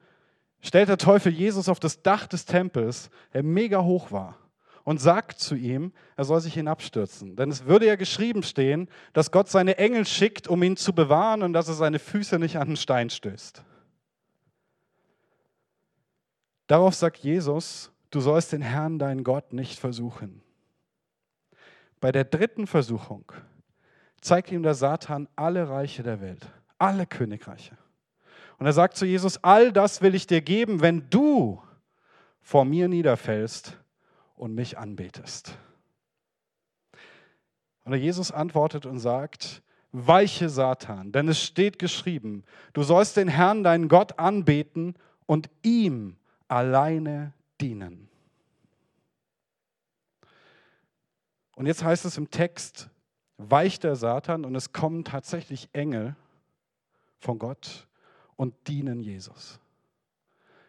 stellt 0.59 0.89
der 0.89 0.97
Teufel 0.97 1.31
Jesus 1.31 1.69
auf 1.69 1.79
das 1.79 2.01
Dach 2.01 2.27
des 2.27 2.43
Tempels, 2.43 3.09
der 3.33 3.41
mega 3.41 3.81
hoch 3.81 4.11
war, 4.11 4.37
und 4.83 4.99
sagt 4.99 5.39
zu 5.39 5.55
ihm, 5.55 5.93
er 6.17 6.25
soll 6.25 6.41
sich 6.41 6.55
hinabstürzen. 6.55 7.37
Denn 7.37 7.49
es 7.49 7.63
würde 7.63 7.87
ja 7.87 7.95
geschrieben 7.95 8.43
stehen, 8.43 8.89
dass 9.13 9.31
Gott 9.31 9.47
seine 9.47 9.77
Engel 9.77 10.05
schickt, 10.05 10.49
um 10.49 10.61
ihn 10.63 10.75
zu 10.75 10.91
bewahren 10.91 11.43
und 11.43 11.53
dass 11.53 11.69
er 11.69 11.75
seine 11.75 11.97
Füße 11.97 12.39
nicht 12.39 12.57
an 12.57 12.67
den 12.67 12.75
Stein 12.75 13.09
stößt. 13.09 13.63
Darauf 16.67 16.93
sagt 16.93 17.19
Jesus, 17.19 17.93
du 18.09 18.19
sollst 18.19 18.51
den 18.51 18.61
Herrn, 18.61 18.99
deinen 18.99 19.23
Gott, 19.23 19.53
nicht 19.53 19.79
versuchen. 19.79 20.41
Bei 22.01 22.11
der 22.11 22.25
dritten 22.25 22.67
Versuchung 22.67 23.31
zeigt 24.19 24.51
ihm 24.51 24.63
der 24.63 24.73
Satan 24.73 25.29
alle 25.37 25.69
Reiche 25.69 26.03
der 26.03 26.19
Welt, 26.19 26.45
alle 26.77 27.05
Königreiche. 27.05 27.76
Und 28.57 28.65
er 28.65 28.73
sagt 28.73 28.97
zu 28.97 29.05
Jesus, 29.05 29.43
all 29.43 29.71
das 29.71 30.01
will 30.01 30.15
ich 30.15 30.27
dir 30.27 30.41
geben, 30.41 30.81
wenn 30.81 31.09
du 31.09 31.61
vor 32.41 32.65
mir 32.65 32.87
niederfällst 32.87 33.77
und 34.35 34.55
mich 34.55 34.77
anbetest. 34.77 35.57
Und 37.83 37.93
Jesus 37.93 38.31
antwortet 38.31 38.85
und 38.85 38.99
sagt, 38.99 39.61
weiche 39.91 40.49
Satan, 40.49 41.11
denn 41.11 41.27
es 41.27 41.41
steht 41.41 41.79
geschrieben, 41.79 42.43
du 42.73 42.83
sollst 42.83 43.15
den 43.15 43.27
Herrn, 43.27 43.63
deinen 43.63 43.87
Gott, 43.87 44.19
anbeten 44.19 44.95
und 45.25 45.49
ihm 45.63 46.17
alleine 46.47 47.33
dienen. 47.61 48.09
Und 51.55 51.65
jetzt 51.65 51.83
heißt 51.83 52.05
es 52.05 52.17
im 52.17 52.29
Text, 52.29 52.89
weicht 53.37 53.83
der 53.83 53.95
Satan 53.95 54.45
und 54.45 54.55
es 54.55 54.73
kommen 54.73 55.03
tatsächlich 55.03 55.69
Engel 55.73 56.15
von 57.19 57.39
Gott 57.39 57.86
und 58.37 58.55
dienen 58.67 59.01
Jesus. 59.01 59.59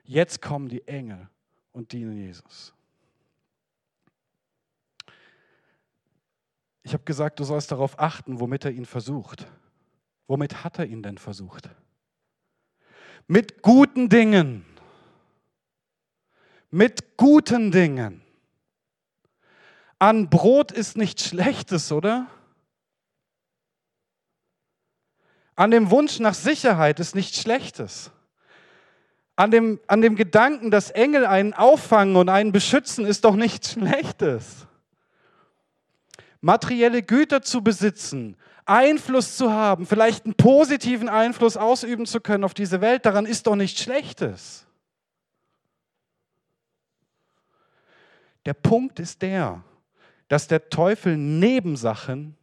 Jetzt 0.02 0.42
kommen 0.42 0.68
die 0.68 0.87
Engel 0.88 1.28
und 1.72 1.92
dienen 1.92 2.16
Jesus. 2.16 2.74
Ich 6.83 6.94
habe 6.94 7.04
gesagt, 7.04 7.38
du 7.38 7.44
sollst 7.44 7.70
darauf 7.70 7.98
achten, 8.00 8.40
womit 8.40 8.64
er 8.64 8.70
ihn 8.72 8.87
versucht. 8.87 9.46
Womit 10.26 10.64
hat 10.64 10.78
er 10.78 10.87
ihn 10.87 11.02
denn 11.02 11.18
versucht? 11.18 11.68
Mit 13.26 13.62
guten 13.62 14.09
Dingen. 14.09 14.64
Mit 16.70 17.16
guten 17.18 17.70
Dingen. 17.70 18.22
An 19.98 20.31
Brot 20.31 20.72
ist 20.72 20.96
nichts 20.96 21.26
Schlechtes, 21.26 21.92
oder? 21.92 22.28
An 25.59 25.73
dem 25.73 25.90
Wunsch 25.90 26.21
nach 26.21 26.35
Sicherheit 26.35 27.01
ist 27.01 27.16
nichts 27.16 27.40
Schlechtes. 27.40 28.12
An 29.35 29.51
dem, 29.51 29.81
an 29.88 30.01
dem 30.01 30.14
Gedanken, 30.14 30.71
dass 30.71 30.92
Engel 30.92 31.27
einen 31.27 31.53
auffangen 31.53 32.14
und 32.14 32.29
einen 32.29 32.53
beschützen, 32.53 33.05
ist 33.05 33.25
doch 33.25 33.35
nichts 33.35 33.73
Schlechtes. 33.73 34.68
Materielle 36.40 37.03
Güter 37.03 37.42
zu 37.42 37.64
besitzen, 37.64 38.37
Einfluss 38.66 39.37
zu 39.37 39.53
haben, 39.53 39.85
vielleicht 39.85 40.27
einen 40.27 40.35
positiven 40.35 41.09
Einfluss 41.09 41.57
ausüben 41.57 42.07
zu 42.07 42.21
können 42.21 42.44
auf 42.44 42.55
diese 42.55 42.81
Welt, 42.81 43.05
daran 43.05 43.27
ist 43.27 43.49
doch 43.49 43.57
nichts 43.57 43.83
Schlechtes. 43.83 44.64
Der 48.47 48.55
Punkt 48.55 49.01
ist 49.01 49.23
der, 49.23 49.64
dass 50.29 50.47
der 50.47 50.71
Teufel 50.71 51.16
Nebensachen 51.16 52.37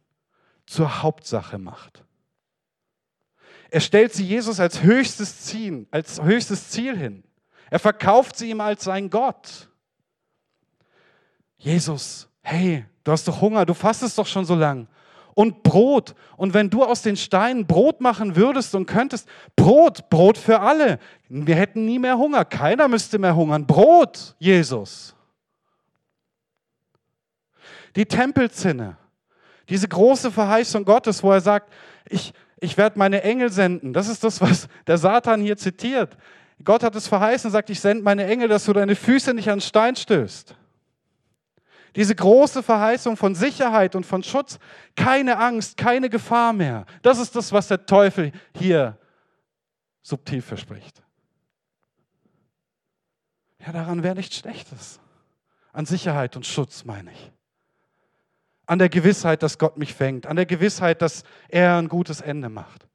zur 0.66 1.02
Hauptsache 1.02 1.56
macht. 1.56 2.05
Er 3.70 3.80
stellt 3.80 4.12
sie 4.12 4.24
Jesus 4.24 4.60
als 4.60 4.82
höchstes 4.82 5.42
Ziel, 5.42 5.86
als 5.90 6.22
höchstes 6.22 6.70
Ziel 6.70 6.96
hin. 6.96 7.24
Er 7.70 7.78
verkauft 7.78 8.36
sie 8.36 8.50
ihm 8.50 8.60
als 8.60 8.84
sein 8.84 9.10
Gott. 9.10 9.68
Jesus, 11.58 12.28
hey, 12.42 12.84
du 13.02 13.12
hast 13.12 13.26
doch 13.26 13.40
Hunger, 13.40 13.66
du 13.66 13.74
fastest 13.74 14.16
doch 14.18 14.26
schon 14.26 14.44
so 14.44 14.54
lang. 14.54 14.86
Und 15.34 15.62
Brot. 15.62 16.14
Und 16.38 16.54
wenn 16.54 16.70
du 16.70 16.82
aus 16.82 17.02
den 17.02 17.16
Steinen 17.16 17.66
Brot 17.66 18.00
machen 18.00 18.36
würdest 18.36 18.74
und 18.74 18.86
könntest, 18.86 19.28
Brot, 19.54 20.08
Brot 20.08 20.38
für 20.38 20.60
alle. 20.60 20.98
Wir 21.28 21.56
hätten 21.56 21.84
nie 21.84 21.98
mehr 21.98 22.16
Hunger. 22.16 22.46
Keiner 22.46 22.88
müsste 22.88 23.18
mehr 23.18 23.36
hungern. 23.36 23.66
Brot, 23.66 24.34
Jesus. 24.38 25.14
Die 27.96 28.06
Tempelzinne. 28.06 28.96
Diese 29.68 29.88
große 29.88 30.30
Verheißung 30.30 30.86
Gottes, 30.86 31.22
wo 31.22 31.32
er 31.32 31.40
sagt, 31.42 31.70
ich, 32.08 32.32
ich 32.58 32.76
werde 32.76 32.98
meine 32.98 33.22
Engel 33.22 33.50
senden. 33.50 33.92
Das 33.92 34.08
ist 34.08 34.24
das, 34.24 34.40
was 34.40 34.68
der 34.86 34.98
Satan 34.98 35.40
hier 35.40 35.56
zitiert. 35.56 36.16
Gott 36.64 36.82
hat 36.82 36.94
es 36.94 37.06
verheißen, 37.06 37.50
sagt, 37.50 37.68
ich 37.68 37.80
sende 37.80 38.02
meine 38.02 38.26
Engel, 38.26 38.48
dass 38.48 38.64
du 38.64 38.72
deine 38.72 38.96
Füße 38.96 39.34
nicht 39.34 39.50
an 39.50 39.60
Stein 39.60 39.94
stößt. 39.94 40.54
Diese 41.96 42.14
große 42.14 42.62
Verheißung 42.62 43.16
von 43.16 43.34
Sicherheit 43.34 43.94
und 43.94 44.04
von 44.04 44.22
Schutz, 44.22 44.58
keine 44.96 45.38
Angst, 45.38 45.76
keine 45.76 46.10
Gefahr 46.10 46.52
mehr. 46.52 46.86
Das 47.02 47.18
ist 47.18 47.36
das, 47.36 47.52
was 47.52 47.68
der 47.68 47.86
Teufel 47.86 48.32
hier 48.56 48.98
subtil 50.02 50.42
verspricht. 50.42 51.02
Ja, 53.64 53.72
daran 53.72 54.02
wäre 54.02 54.14
nichts 54.14 54.36
Schlechtes. 54.36 55.00
An 55.72 55.86
Sicherheit 55.86 56.36
und 56.36 56.46
Schutz, 56.46 56.84
meine 56.84 57.12
ich 57.12 57.32
an 58.66 58.78
der 58.78 58.88
Gewissheit, 58.88 59.42
dass 59.42 59.58
Gott 59.58 59.78
mich 59.78 59.94
fängt, 59.94 60.26
an 60.26 60.36
der 60.36 60.46
Gewissheit, 60.46 61.00
dass 61.00 61.22
er 61.48 61.76
ein 61.76 61.88
gutes 61.88 62.20
Ende 62.20 62.48
macht. 62.48 62.86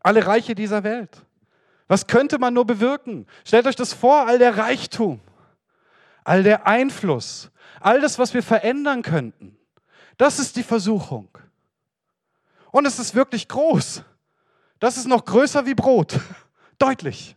Alle 0.00 0.26
Reiche 0.26 0.54
dieser 0.54 0.84
Welt 0.84 1.24
Was 1.88 2.06
könnte 2.06 2.38
man 2.38 2.54
nur 2.54 2.64
bewirken? 2.64 3.26
Stellt 3.44 3.66
euch 3.66 3.76
das 3.76 3.92
vor, 3.92 4.26
all 4.26 4.38
der 4.38 4.56
Reichtum, 4.56 5.20
all 6.24 6.42
der 6.42 6.66
Einfluss, 6.66 7.50
all 7.80 8.00
das, 8.00 8.18
was 8.18 8.34
wir 8.34 8.42
verändern 8.42 9.02
könnten. 9.02 9.56
Das 10.16 10.38
ist 10.38 10.56
die 10.56 10.62
Versuchung. 10.62 11.28
Und 12.70 12.86
es 12.86 12.98
ist 12.98 13.14
wirklich 13.14 13.48
groß. 13.48 14.02
Das 14.78 14.96
ist 14.96 15.06
noch 15.06 15.24
größer 15.24 15.66
wie 15.66 15.74
Brot. 15.74 16.18
Deutlich. 16.78 17.36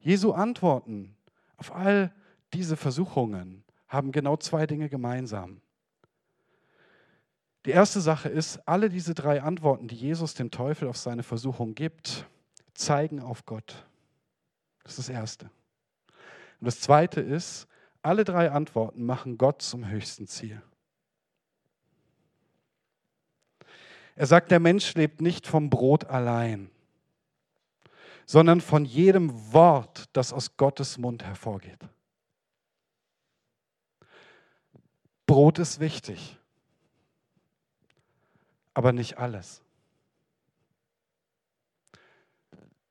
Jesu 0.00 0.32
Antworten 0.32 1.16
auf 1.56 1.74
all 1.74 2.12
diese 2.54 2.76
Versuchungen 2.76 3.64
haben 3.88 4.12
genau 4.12 4.36
zwei 4.36 4.66
Dinge 4.66 4.88
gemeinsam. 4.88 5.60
Die 7.64 7.70
erste 7.70 8.00
Sache 8.00 8.28
ist, 8.28 8.66
alle 8.68 8.88
diese 8.90 9.14
drei 9.14 9.42
Antworten, 9.42 9.88
die 9.88 9.96
Jesus 9.96 10.34
dem 10.34 10.50
Teufel 10.50 10.88
auf 10.88 10.96
seine 10.96 11.22
Versuchung 11.22 11.74
gibt, 11.74 12.26
zeigen 12.74 13.20
auf 13.20 13.46
Gott. 13.46 13.86
Das 14.82 14.98
ist 14.98 15.08
das 15.08 15.08
Erste. 15.08 15.50
Und 16.60 16.66
das 16.66 16.80
Zweite 16.80 17.20
ist, 17.20 17.66
alle 18.02 18.24
drei 18.24 18.50
Antworten 18.50 19.04
machen 19.04 19.38
Gott 19.38 19.62
zum 19.62 19.88
höchsten 19.88 20.26
Ziel. 20.26 20.62
Er 24.16 24.26
sagt, 24.26 24.50
der 24.50 24.60
Mensch 24.60 24.94
lebt 24.94 25.20
nicht 25.20 25.46
vom 25.46 25.70
Brot 25.70 26.04
allein, 26.04 26.70
sondern 28.26 28.60
von 28.60 28.84
jedem 28.84 29.52
Wort, 29.52 30.04
das 30.12 30.32
aus 30.32 30.56
Gottes 30.56 30.98
Mund 30.98 31.24
hervorgeht. 31.24 31.80
Brot 35.26 35.58
ist 35.58 35.80
wichtig, 35.80 36.38
aber 38.74 38.92
nicht 38.92 39.18
alles. 39.18 39.62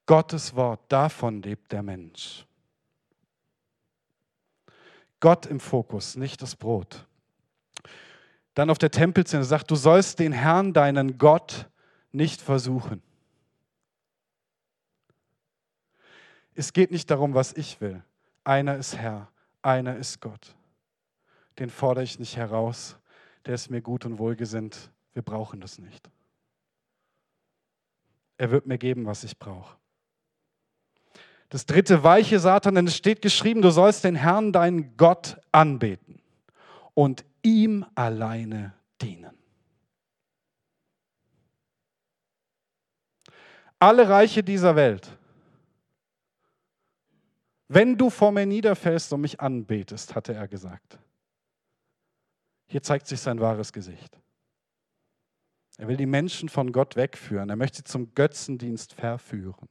Gottes 0.05 0.55
Wort, 0.55 0.81
davon 0.89 1.41
lebt 1.41 1.71
der 1.71 1.83
Mensch. 1.83 2.45
Gott 5.19 5.45
im 5.45 5.59
Fokus, 5.59 6.17
nicht 6.17 6.41
das 6.41 6.55
Brot. 6.55 7.07
Dann 8.55 8.69
auf 8.69 8.77
der 8.77 8.91
Tempelszene 8.91 9.45
sagt, 9.45 9.71
du 9.71 9.75
sollst 9.75 10.19
den 10.19 10.33
Herrn, 10.33 10.73
deinen 10.73 11.17
Gott, 11.17 11.69
nicht 12.11 12.41
versuchen. 12.41 13.01
Es 16.55 16.73
geht 16.73 16.91
nicht 16.91 17.09
darum, 17.09 17.33
was 17.33 17.53
ich 17.53 17.81
will. 17.81 18.03
Einer 18.43 18.75
ist 18.75 18.97
Herr, 18.97 19.29
einer 19.61 19.95
ist 19.95 20.19
Gott. 20.21 20.55
Den 21.59 21.69
fordere 21.69 22.03
ich 22.03 22.19
nicht 22.19 22.37
heraus. 22.37 22.97
Der 23.45 23.53
ist 23.53 23.69
mir 23.69 23.81
gut 23.81 24.05
und 24.05 24.17
wohlgesinnt. 24.17 24.91
Wir 25.13 25.21
brauchen 25.21 25.61
das 25.61 25.77
nicht. 25.77 26.09
Er 28.37 28.51
wird 28.51 28.65
mir 28.65 28.77
geben, 28.77 29.05
was 29.05 29.23
ich 29.23 29.37
brauche. 29.37 29.77
Das 31.49 31.67
dritte 31.67 32.03
weiche 32.03 32.39
Satan, 32.39 32.75
denn 32.75 32.87
es 32.87 32.97
steht 32.97 33.21
geschrieben, 33.21 33.61
du 33.61 33.69
sollst 33.69 34.03
den 34.03 34.15
Herrn, 34.15 34.51
deinen 34.51 34.97
Gott, 34.97 35.37
anbeten 35.51 36.19
und 36.95 37.23
ihm 37.43 37.85
alleine 37.93 38.73
dienen. 38.99 39.37
Alle 43.77 44.09
Reiche 44.09 44.43
dieser 44.43 44.75
Welt, 44.75 45.15
wenn 47.67 47.97
du 47.97 48.09
vor 48.09 48.31
mir 48.31 48.45
niederfällst 48.45 49.13
und 49.13 49.21
mich 49.21 49.39
anbetest, 49.39 50.15
hatte 50.15 50.33
er 50.33 50.47
gesagt. 50.47 50.97
Hier 52.73 52.81
zeigt 52.81 53.05
sich 53.05 53.21
sein 53.21 53.39
wahres 53.39 53.71
Gesicht. 53.71 54.19
Er 55.77 55.87
will 55.87 55.95
die 55.95 56.07
Menschen 56.07 56.49
von 56.49 56.71
Gott 56.71 56.95
wegführen. 56.95 57.51
Er 57.51 57.55
möchte 57.55 57.77
sie 57.77 57.83
zum 57.83 58.15
Götzendienst 58.15 58.93
verführen. 58.93 59.69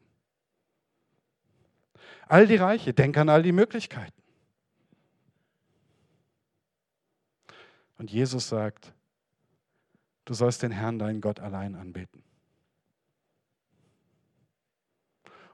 All 2.29 2.47
die 2.47 2.55
Reiche, 2.55 2.95
denk 2.95 3.17
an 3.17 3.29
all 3.29 3.43
die 3.43 3.51
Möglichkeiten. 3.51 4.23
Und 7.99 8.13
Jesus 8.13 8.49
sagt, 8.49 8.95
du 10.25 10.35
sollst 10.35 10.63
den 10.63 10.71
Herrn, 10.71 11.01
deinen 11.01 11.21
Gott, 11.21 11.41
allein 11.41 11.75
anbeten. 11.75 12.23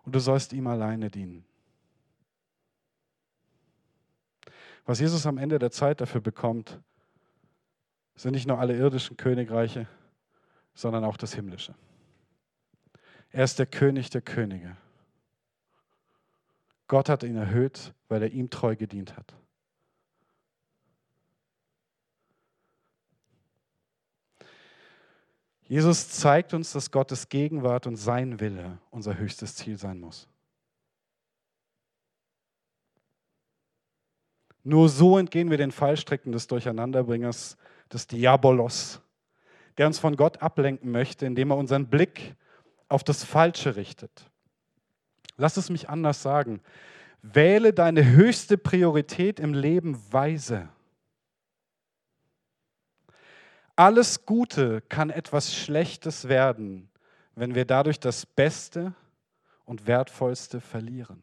Und 0.03 0.15
du 0.15 0.21
sollst 0.21 0.53
ihm 0.53 0.67
alleine 0.67 1.11
dienen. 1.11 1.47
Was 4.85 5.01
Jesus 5.01 5.25
am 5.25 5.39
Ende 5.39 5.59
der 5.59 5.71
Zeit 5.71 6.03
dafür 6.03 6.21
bekommt, 6.21 6.79
sind 8.19 8.33
nicht 8.33 8.49
nur 8.49 8.59
alle 8.59 8.77
irdischen 8.77 9.17
Königreiche, 9.17 9.87
sondern 10.75 11.05
auch 11.05 11.17
das 11.17 11.35
himmlische. 11.35 11.75
Er 13.31 13.45
ist 13.45 13.59
der 13.59 13.67
König 13.67 14.11
der 14.11 14.23
Könige. 14.23 14.77
Gott 16.89 17.09
hat 17.09 17.23
ihn 17.23 17.37
erhöht, 17.37 17.95
weil 18.09 18.23
er 18.23 18.31
ihm 18.33 18.51
treu 18.51 18.75
gedient 18.75 19.17
hat. 19.17 19.35
Jesus 25.63 26.09
zeigt 26.09 26.55
uns, 26.55 26.73
dass 26.73 26.91
Gottes 26.91 27.29
Gegenwart 27.29 27.87
und 27.87 27.97
sein 27.97 28.41
Wille 28.41 28.79
unser 28.91 29.19
höchstes 29.19 29.55
Ziel 29.55 29.77
sein 29.77 30.01
muss. 30.01 30.27
Nur 34.65 34.89
so 34.89 35.19
entgehen 35.19 35.51
wir 35.51 35.59
den 35.59 35.71
Fallstricken 35.71 36.33
des 36.33 36.47
Durcheinanderbringers, 36.47 37.59
des 37.93 38.07
Diabolos, 38.07 39.01
der 39.77 39.87
uns 39.87 39.99
von 39.99 40.17
Gott 40.17 40.43
ablenken 40.43 40.91
möchte, 40.91 41.27
indem 41.27 41.51
er 41.51 41.57
unseren 41.57 41.89
Blick 41.89 42.35
auf 42.89 43.05
das 43.05 43.25
Falsche 43.25 43.77
richtet. 43.77 44.31
Lass 45.37 45.57
es 45.57 45.71
mich 45.71 45.89
anders 45.89 46.23
sagen. 46.23 46.61
Wähle 47.23 47.73
deine 47.73 48.05
höchste 48.05 48.59
Priorität 48.59 49.41
im 49.41 49.55
Leben 49.55 50.01
weise. 50.13 50.69
Alles 53.77 54.27
Gute 54.27 54.81
kann 54.83 55.11
etwas 55.11 55.55
Schlechtes 55.55 56.29
werden, 56.29 56.91
wenn 57.37 57.55
wir 57.55 57.65
dadurch 57.65 58.01
das 58.01 58.27
Beste 58.27 58.93
und 59.65 59.87
Wertvollste 59.87 60.61
verlieren. 60.61 61.23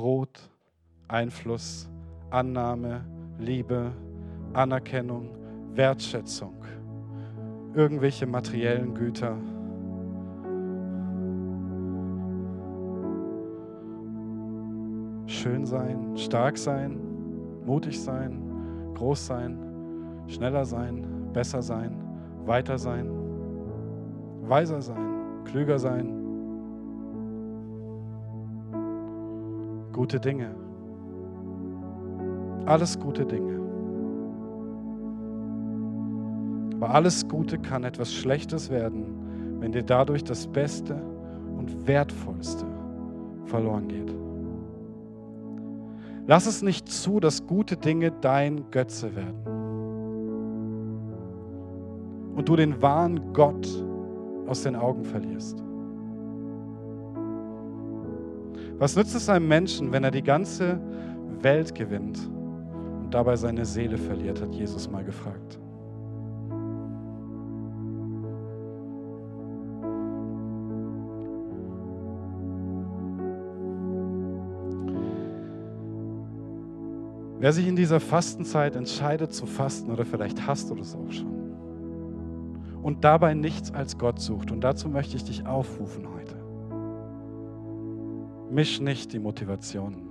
Brot, 0.00 0.40
Einfluss, 1.08 1.86
Annahme, 2.30 3.04
Liebe, 3.38 3.92
Anerkennung, 4.54 5.28
Wertschätzung, 5.74 6.54
irgendwelche 7.74 8.26
materiellen 8.26 8.94
Güter. 8.94 9.36
Schön 15.26 15.66
sein, 15.66 16.16
stark 16.16 16.56
sein, 16.56 16.98
mutig 17.66 18.00
sein, 18.00 18.40
groß 18.94 19.26
sein, 19.26 19.58
schneller 20.28 20.64
sein, 20.64 21.30
besser 21.34 21.60
sein, 21.60 21.94
weiter 22.46 22.78
sein, 22.78 23.06
weiser 24.48 24.80
sein, 24.80 25.44
klüger 25.44 25.78
sein, 25.78 26.19
gute 30.00 30.18
Dinge. 30.18 30.54
Alles 32.64 32.98
gute 32.98 33.26
Dinge. 33.26 33.60
Aber 36.76 36.94
alles 36.94 37.28
Gute 37.28 37.58
kann 37.58 37.84
etwas 37.84 38.10
Schlechtes 38.10 38.70
werden, 38.70 39.58
wenn 39.60 39.72
dir 39.72 39.82
dadurch 39.82 40.24
das 40.24 40.46
Beste 40.46 40.94
und 41.58 41.86
Wertvollste 41.86 42.64
verloren 43.44 43.88
geht. 43.88 44.16
Lass 46.26 46.46
es 46.46 46.62
nicht 46.62 46.88
zu, 46.88 47.20
dass 47.20 47.46
gute 47.46 47.76
Dinge 47.76 48.10
dein 48.22 48.70
Götze 48.70 49.14
werden. 49.14 49.44
Und 52.36 52.48
du 52.48 52.56
den 52.56 52.80
wahren 52.80 53.34
Gott 53.34 53.68
aus 54.46 54.62
den 54.62 54.76
Augen 54.76 55.04
verlierst. 55.04 55.59
Was 58.80 58.96
nützt 58.96 59.14
es 59.14 59.28
einem 59.28 59.46
Menschen, 59.46 59.92
wenn 59.92 60.04
er 60.04 60.10
die 60.10 60.22
ganze 60.22 60.80
Welt 61.42 61.74
gewinnt 61.74 62.18
und 63.02 63.10
dabei 63.10 63.36
seine 63.36 63.66
Seele 63.66 63.98
verliert, 63.98 64.40
hat 64.40 64.54
Jesus 64.54 64.90
mal 64.90 65.04
gefragt. 65.04 65.58
Wer 77.38 77.52
sich 77.52 77.68
in 77.68 77.76
dieser 77.76 78.00
Fastenzeit 78.00 78.76
entscheidet 78.76 79.34
zu 79.34 79.44
fasten, 79.44 79.90
oder 79.90 80.06
vielleicht 80.06 80.46
hast 80.46 80.70
du 80.70 80.74
das 80.74 80.96
auch 80.96 81.12
schon, 81.12 81.52
und 82.82 83.04
dabei 83.04 83.34
nichts 83.34 83.74
als 83.74 83.98
Gott 83.98 84.20
sucht, 84.20 84.50
und 84.50 84.62
dazu 84.62 84.88
möchte 84.88 85.16
ich 85.16 85.24
dich 85.24 85.46
aufrufen 85.46 86.06
heute. 86.14 86.39
Misch 88.50 88.80
nicht 88.80 89.12
die 89.12 89.18
Motivationen. 89.18 90.10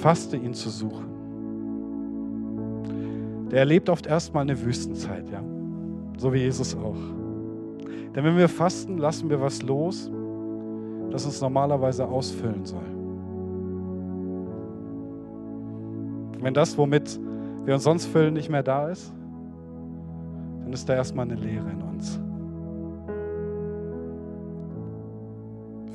faste, 0.00 0.36
ihn 0.36 0.54
zu 0.54 0.70
suchen, 0.70 1.06
der 3.50 3.60
erlebt 3.60 3.88
oft 3.88 4.06
erstmal 4.06 4.42
eine 4.42 4.60
Wüstenzeit, 4.64 5.28
ja. 5.30 5.42
So 6.16 6.32
wie 6.32 6.38
Jesus 6.38 6.74
auch. 6.76 6.96
Denn 8.14 8.24
wenn 8.24 8.36
wir 8.36 8.48
fasten, 8.48 8.98
lassen 8.98 9.30
wir 9.30 9.40
was 9.40 9.62
los, 9.62 10.10
das 11.10 11.24
uns 11.24 11.40
normalerweise 11.40 12.06
ausfüllen 12.06 12.64
soll. 12.64 12.82
Wenn 16.40 16.54
das, 16.54 16.76
womit 16.78 17.20
wir 17.64 17.74
uns 17.74 17.84
sonst 17.84 18.06
füllen, 18.06 18.34
nicht 18.34 18.48
mehr 18.48 18.62
da 18.62 18.88
ist, 18.88 19.12
dann 20.62 20.72
ist 20.72 20.88
da 20.88 20.94
erstmal 20.94 21.26
eine 21.26 21.34
Leere 21.34 21.70
in 21.70 21.82
uns. 21.82 22.20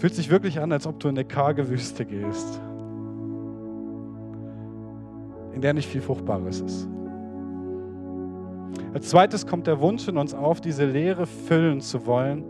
Fühlt 0.06 0.14
sich 0.14 0.30
wirklich 0.30 0.60
an, 0.60 0.72
als 0.72 0.86
ob 0.86 1.00
du 1.00 1.08
in 1.08 1.18
eine 1.18 1.26
karge 1.26 1.68
Wüste 1.68 2.06
gehst, 2.06 2.62
in 5.52 5.62
der 5.62 5.74
nicht 5.74 5.90
viel 5.90 6.02
Fruchtbares 6.02 6.62
ist. 6.62 6.88
Als 8.94 9.10
zweites 9.10 9.48
kommt 9.48 9.66
der 9.66 9.80
Wunsch 9.80 10.08
in 10.08 10.18
uns 10.18 10.36
auf, 10.36 10.62
diese 10.62 10.86
Leere 10.86 11.26
füllen 11.26 11.82
zu 11.82 12.06
wollen, 12.06 12.44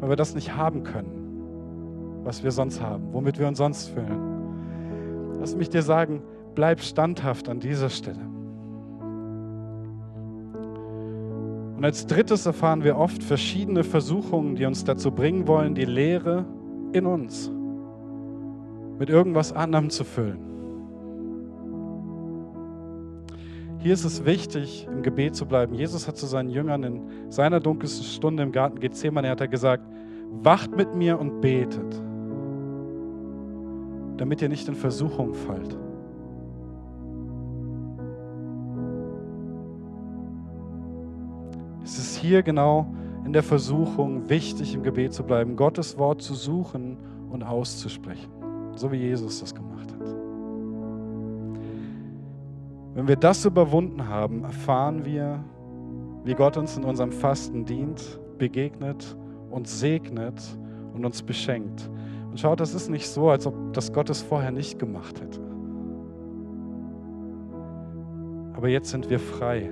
weil 0.00 0.10
wir 0.10 0.16
das 0.16 0.34
nicht 0.34 0.54
haben 0.54 0.82
können, 0.82 2.20
was 2.24 2.44
wir 2.44 2.50
sonst 2.50 2.82
haben, 2.82 3.04
womit 3.14 3.38
wir 3.38 3.48
uns 3.48 3.56
sonst 3.56 3.86
füllen. 3.88 5.38
Lass 5.40 5.56
mich 5.56 5.70
dir 5.70 5.80
sagen, 5.80 6.20
bleib 6.54 6.80
standhaft 6.80 7.48
an 7.48 7.58
dieser 7.58 7.88
Stelle. 7.88 8.20
Und 11.74 11.82
als 11.82 12.06
drittes 12.06 12.44
erfahren 12.44 12.84
wir 12.84 12.98
oft 12.98 13.24
verschiedene 13.24 13.82
Versuchungen, 13.82 14.56
die 14.56 14.66
uns 14.66 14.84
dazu 14.84 15.10
bringen 15.10 15.48
wollen, 15.48 15.74
die 15.74 15.86
Leere 15.86 16.44
in 16.92 17.06
uns 17.06 17.50
mit 18.98 19.10
irgendwas 19.10 19.52
anderem 19.52 19.90
zu 19.90 20.04
füllen. 20.04 20.38
Hier 23.78 23.94
ist 23.94 24.04
es 24.04 24.24
wichtig, 24.24 24.86
im 24.92 25.02
Gebet 25.02 25.34
zu 25.34 25.44
bleiben. 25.44 25.74
Jesus 25.74 26.06
hat 26.06 26.16
zu 26.16 26.26
seinen 26.26 26.50
Jüngern 26.50 26.84
in 26.84 27.02
seiner 27.30 27.58
dunkelsten 27.58 28.04
Stunde 28.04 28.44
im 28.44 28.52
Garten 28.52 28.78
Gethsemane 28.78 29.28
hat 29.28 29.40
er 29.40 29.48
gesagt, 29.48 29.84
wacht 30.40 30.76
mit 30.76 30.94
mir 30.94 31.18
und 31.18 31.40
betet, 31.40 32.00
damit 34.18 34.40
ihr 34.40 34.48
nicht 34.48 34.68
in 34.68 34.76
Versuchung 34.76 35.34
fallt. 35.34 35.76
Es 41.82 41.98
ist 41.98 42.16
hier 42.18 42.44
genau 42.44 42.86
in 43.24 43.32
der 43.32 43.42
Versuchung 43.42 44.28
wichtig, 44.28 44.74
im 44.74 44.82
Gebet 44.82 45.12
zu 45.12 45.22
bleiben, 45.22 45.56
Gottes 45.56 45.96
Wort 45.98 46.22
zu 46.22 46.34
suchen 46.34 46.96
und 47.30 47.42
auszusprechen, 47.42 48.30
so 48.74 48.90
wie 48.92 48.96
Jesus 48.96 49.40
das 49.40 49.54
gemacht 49.54 49.92
hat. 49.92 50.14
Wenn 52.94 53.08
wir 53.08 53.16
das 53.16 53.44
überwunden 53.44 54.08
haben, 54.08 54.44
erfahren 54.44 55.04
wir, 55.04 55.42
wie 56.24 56.34
Gott 56.34 56.56
uns 56.56 56.76
in 56.76 56.84
unserem 56.84 57.12
Fasten 57.12 57.64
dient, 57.64 58.20
begegnet 58.38 59.16
und 59.50 59.66
segnet 59.68 60.42
und 60.92 61.04
uns 61.04 61.22
beschenkt. 61.22 61.90
Und 62.30 62.38
schaut, 62.40 62.60
das 62.60 62.74
ist 62.74 62.88
nicht 62.90 63.08
so, 63.08 63.30
als 63.30 63.46
ob 63.46 63.54
das 63.72 63.92
Gott 63.92 64.10
es 64.10 64.22
vorher 64.22 64.50
nicht 64.50 64.78
gemacht 64.78 65.20
hätte. 65.20 65.40
Aber 68.54 68.68
jetzt 68.68 68.90
sind 68.90 69.10
wir 69.10 69.18
frei. 69.18 69.70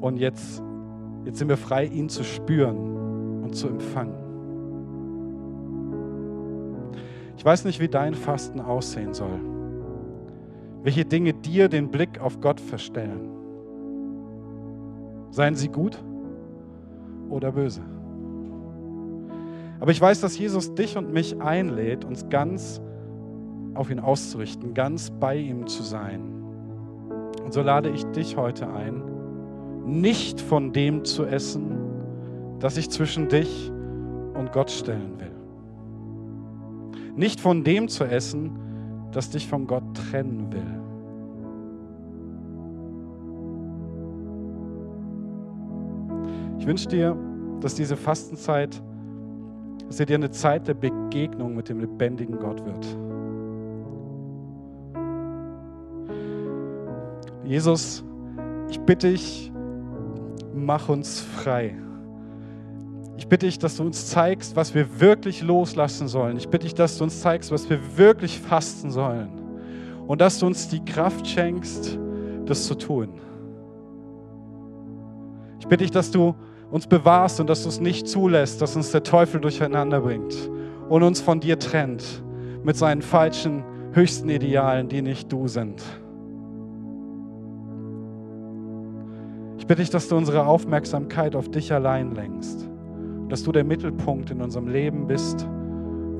Und 0.00 0.16
jetzt, 0.16 0.62
jetzt 1.24 1.38
sind 1.38 1.48
wir 1.48 1.56
frei, 1.56 1.84
ihn 1.84 2.08
zu 2.08 2.24
spüren 2.24 3.42
und 3.42 3.54
zu 3.54 3.68
empfangen. 3.68 4.14
Ich 7.36 7.44
weiß 7.44 7.64
nicht, 7.64 7.80
wie 7.80 7.88
dein 7.88 8.14
Fasten 8.14 8.60
aussehen 8.60 9.14
soll. 9.14 9.40
Welche 10.82 11.04
Dinge 11.04 11.32
dir 11.34 11.68
den 11.68 11.90
Blick 11.90 12.20
auf 12.20 12.40
Gott 12.40 12.60
verstellen. 12.60 13.30
Seien 15.30 15.54
sie 15.54 15.68
gut 15.68 16.02
oder 17.28 17.52
böse. 17.52 17.82
Aber 19.80 19.90
ich 19.90 20.00
weiß, 20.00 20.20
dass 20.20 20.38
Jesus 20.38 20.74
dich 20.74 20.98
und 20.98 21.12
mich 21.12 21.40
einlädt, 21.40 22.04
uns 22.04 22.28
ganz 22.28 22.80
auf 23.74 23.90
ihn 23.90 24.00
auszurichten, 24.00 24.74
ganz 24.74 25.10
bei 25.10 25.36
ihm 25.36 25.66
zu 25.66 25.82
sein. 25.82 26.20
Und 27.42 27.54
so 27.54 27.62
lade 27.62 27.88
ich 27.88 28.04
dich 28.06 28.36
heute 28.36 28.70
ein, 28.70 29.02
nicht 29.86 30.40
von 30.40 30.72
dem 30.72 31.04
zu 31.04 31.24
essen, 31.24 31.76
das 32.58 32.74
sich 32.74 32.90
zwischen 32.90 33.28
dich 33.28 33.70
und 34.34 34.52
Gott 34.52 34.70
stellen 34.70 35.18
will. 35.18 35.30
Nicht 37.16 37.40
von 37.40 37.64
dem 37.64 37.88
zu 37.88 38.04
essen, 38.04 38.52
das 39.12 39.30
dich 39.30 39.48
von 39.48 39.66
Gott 39.66 39.82
trennen 39.94 40.52
will. 40.52 40.80
Ich 46.58 46.66
wünsche 46.66 46.88
dir, 46.88 47.16
dass 47.60 47.74
diese 47.74 47.96
Fastenzeit, 47.96 48.80
dass 49.86 49.96
sie 49.96 50.06
dir 50.06 50.16
eine 50.16 50.30
Zeit 50.30 50.68
der 50.68 50.74
Begegnung 50.74 51.56
mit 51.56 51.68
dem 51.68 51.80
lebendigen 51.80 52.38
Gott 52.38 52.64
wird. 52.64 52.96
Jesus, 57.44 58.04
ich 58.68 58.78
bitte 58.80 59.08
dich, 59.10 59.49
mach 60.64 60.88
uns 60.88 61.20
frei. 61.20 61.74
Ich 63.16 63.28
bitte 63.28 63.46
dich, 63.46 63.58
dass 63.58 63.76
du 63.76 63.82
uns 63.82 64.06
zeigst, 64.06 64.56
was 64.56 64.74
wir 64.74 65.00
wirklich 65.00 65.42
loslassen 65.42 66.08
sollen. 66.08 66.36
Ich 66.36 66.48
bitte 66.48 66.64
dich, 66.64 66.74
dass 66.74 66.96
du 66.96 67.04
uns 67.04 67.20
zeigst, 67.20 67.50
was 67.50 67.68
wir 67.68 67.78
wirklich 67.96 68.40
fasten 68.40 68.90
sollen. 68.90 69.30
Und 70.06 70.20
dass 70.20 70.38
du 70.38 70.46
uns 70.46 70.68
die 70.68 70.84
Kraft 70.84 71.26
schenkst, 71.26 71.98
das 72.46 72.66
zu 72.66 72.74
tun. 72.74 73.20
Ich 75.60 75.66
bitte 75.66 75.84
dich, 75.84 75.90
dass 75.90 76.10
du 76.10 76.34
uns 76.70 76.86
bewahrst 76.86 77.40
und 77.40 77.48
dass 77.48 77.64
du 77.64 77.68
es 77.68 77.80
nicht 77.80 78.08
zulässt, 78.08 78.62
dass 78.62 78.76
uns 78.76 78.90
der 78.90 79.02
Teufel 79.02 79.40
durcheinander 79.40 80.00
bringt 80.00 80.50
und 80.88 81.02
uns 81.02 81.20
von 81.20 81.40
dir 81.40 81.58
trennt 81.58 82.22
mit 82.64 82.76
seinen 82.76 83.02
falschen, 83.02 83.64
höchsten 83.92 84.28
Idealen, 84.28 84.88
die 84.88 85.02
nicht 85.02 85.30
du 85.30 85.48
sind. 85.48 85.82
Bitte 89.70 89.82
ich, 89.82 89.90
dass 89.90 90.08
du 90.08 90.16
unsere 90.16 90.46
Aufmerksamkeit 90.46 91.36
auf 91.36 91.48
dich 91.48 91.72
allein 91.72 92.12
lenkst. 92.12 92.68
Dass 93.28 93.44
du 93.44 93.52
der 93.52 93.62
Mittelpunkt 93.62 94.32
in 94.32 94.42
unserem 94.42 94.66
Leben 94.66 95.06
bist, 95.06 95.48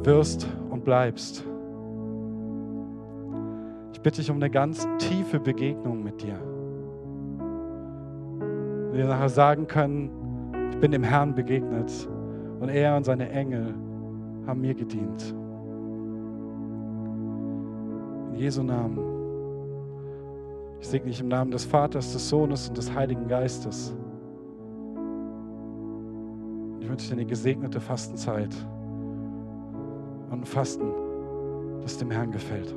wirst 0.05 0.47
und 0.71 0.85
bleibst. 0.85 1.45
Ich 3.93 4.01
bitte 4.01 4.21
dich 4.21 4.31
um 4.31 4.37
eine 4.37 4.51
ganz 4.51 4.87
tiefe 4.99 5.41
Begegnung 5.41 6.05
mit 6.05 6.23
dir. 6.23 6.39
Wir 8.93 9.07
nachher 9.07 9.29
sagen 9.29 9.67
können, 9.67 10.13
ich 10.71 10.79
bin 10.79 10.93
dem 10.93 11.03
Herrn 11.03 11.35
begegnet 11.35 11.91
und 12.61 12.69
er 12.69 12.97
und 12.97 13.03
seine 13.03 13.31
Engel 13.31 13.75
haben 14.47 14.61
mir 14.61 14.75
gedient. 14.75 15.35
In 18.29 18.37
Jesu 18.37 18.63
Namen. 18.63 19.20
Ich 20.81 20.89
segne 20.89 21.11
dich 21.11 21.21
im 21.21 21.29
Namen 21.29 21.51
des 21.51 21.65
Vaters, 21.65 22.13
des 22.13 22.29
Sohnes 22.29 22.69
und 22.69 22.79
des 22.79 22.93
Heiligen 22.95 23.29
Geistes. 23.29 23.95
Ich 26.81 26.89
wünsche 26.89 27.09
dir 27.09 27.13
eine 27.13 27.27
gesegnete 27.27 27.81
Fastenzeit 27.81 28.55
und 30.31 30.41
ein 30.41 30.45
Fasten, 30.47 30.91
das 31.83 31.99
dem 31.99 32.11
Herrn 32.11 32.33
gefällt. 32.33 32.75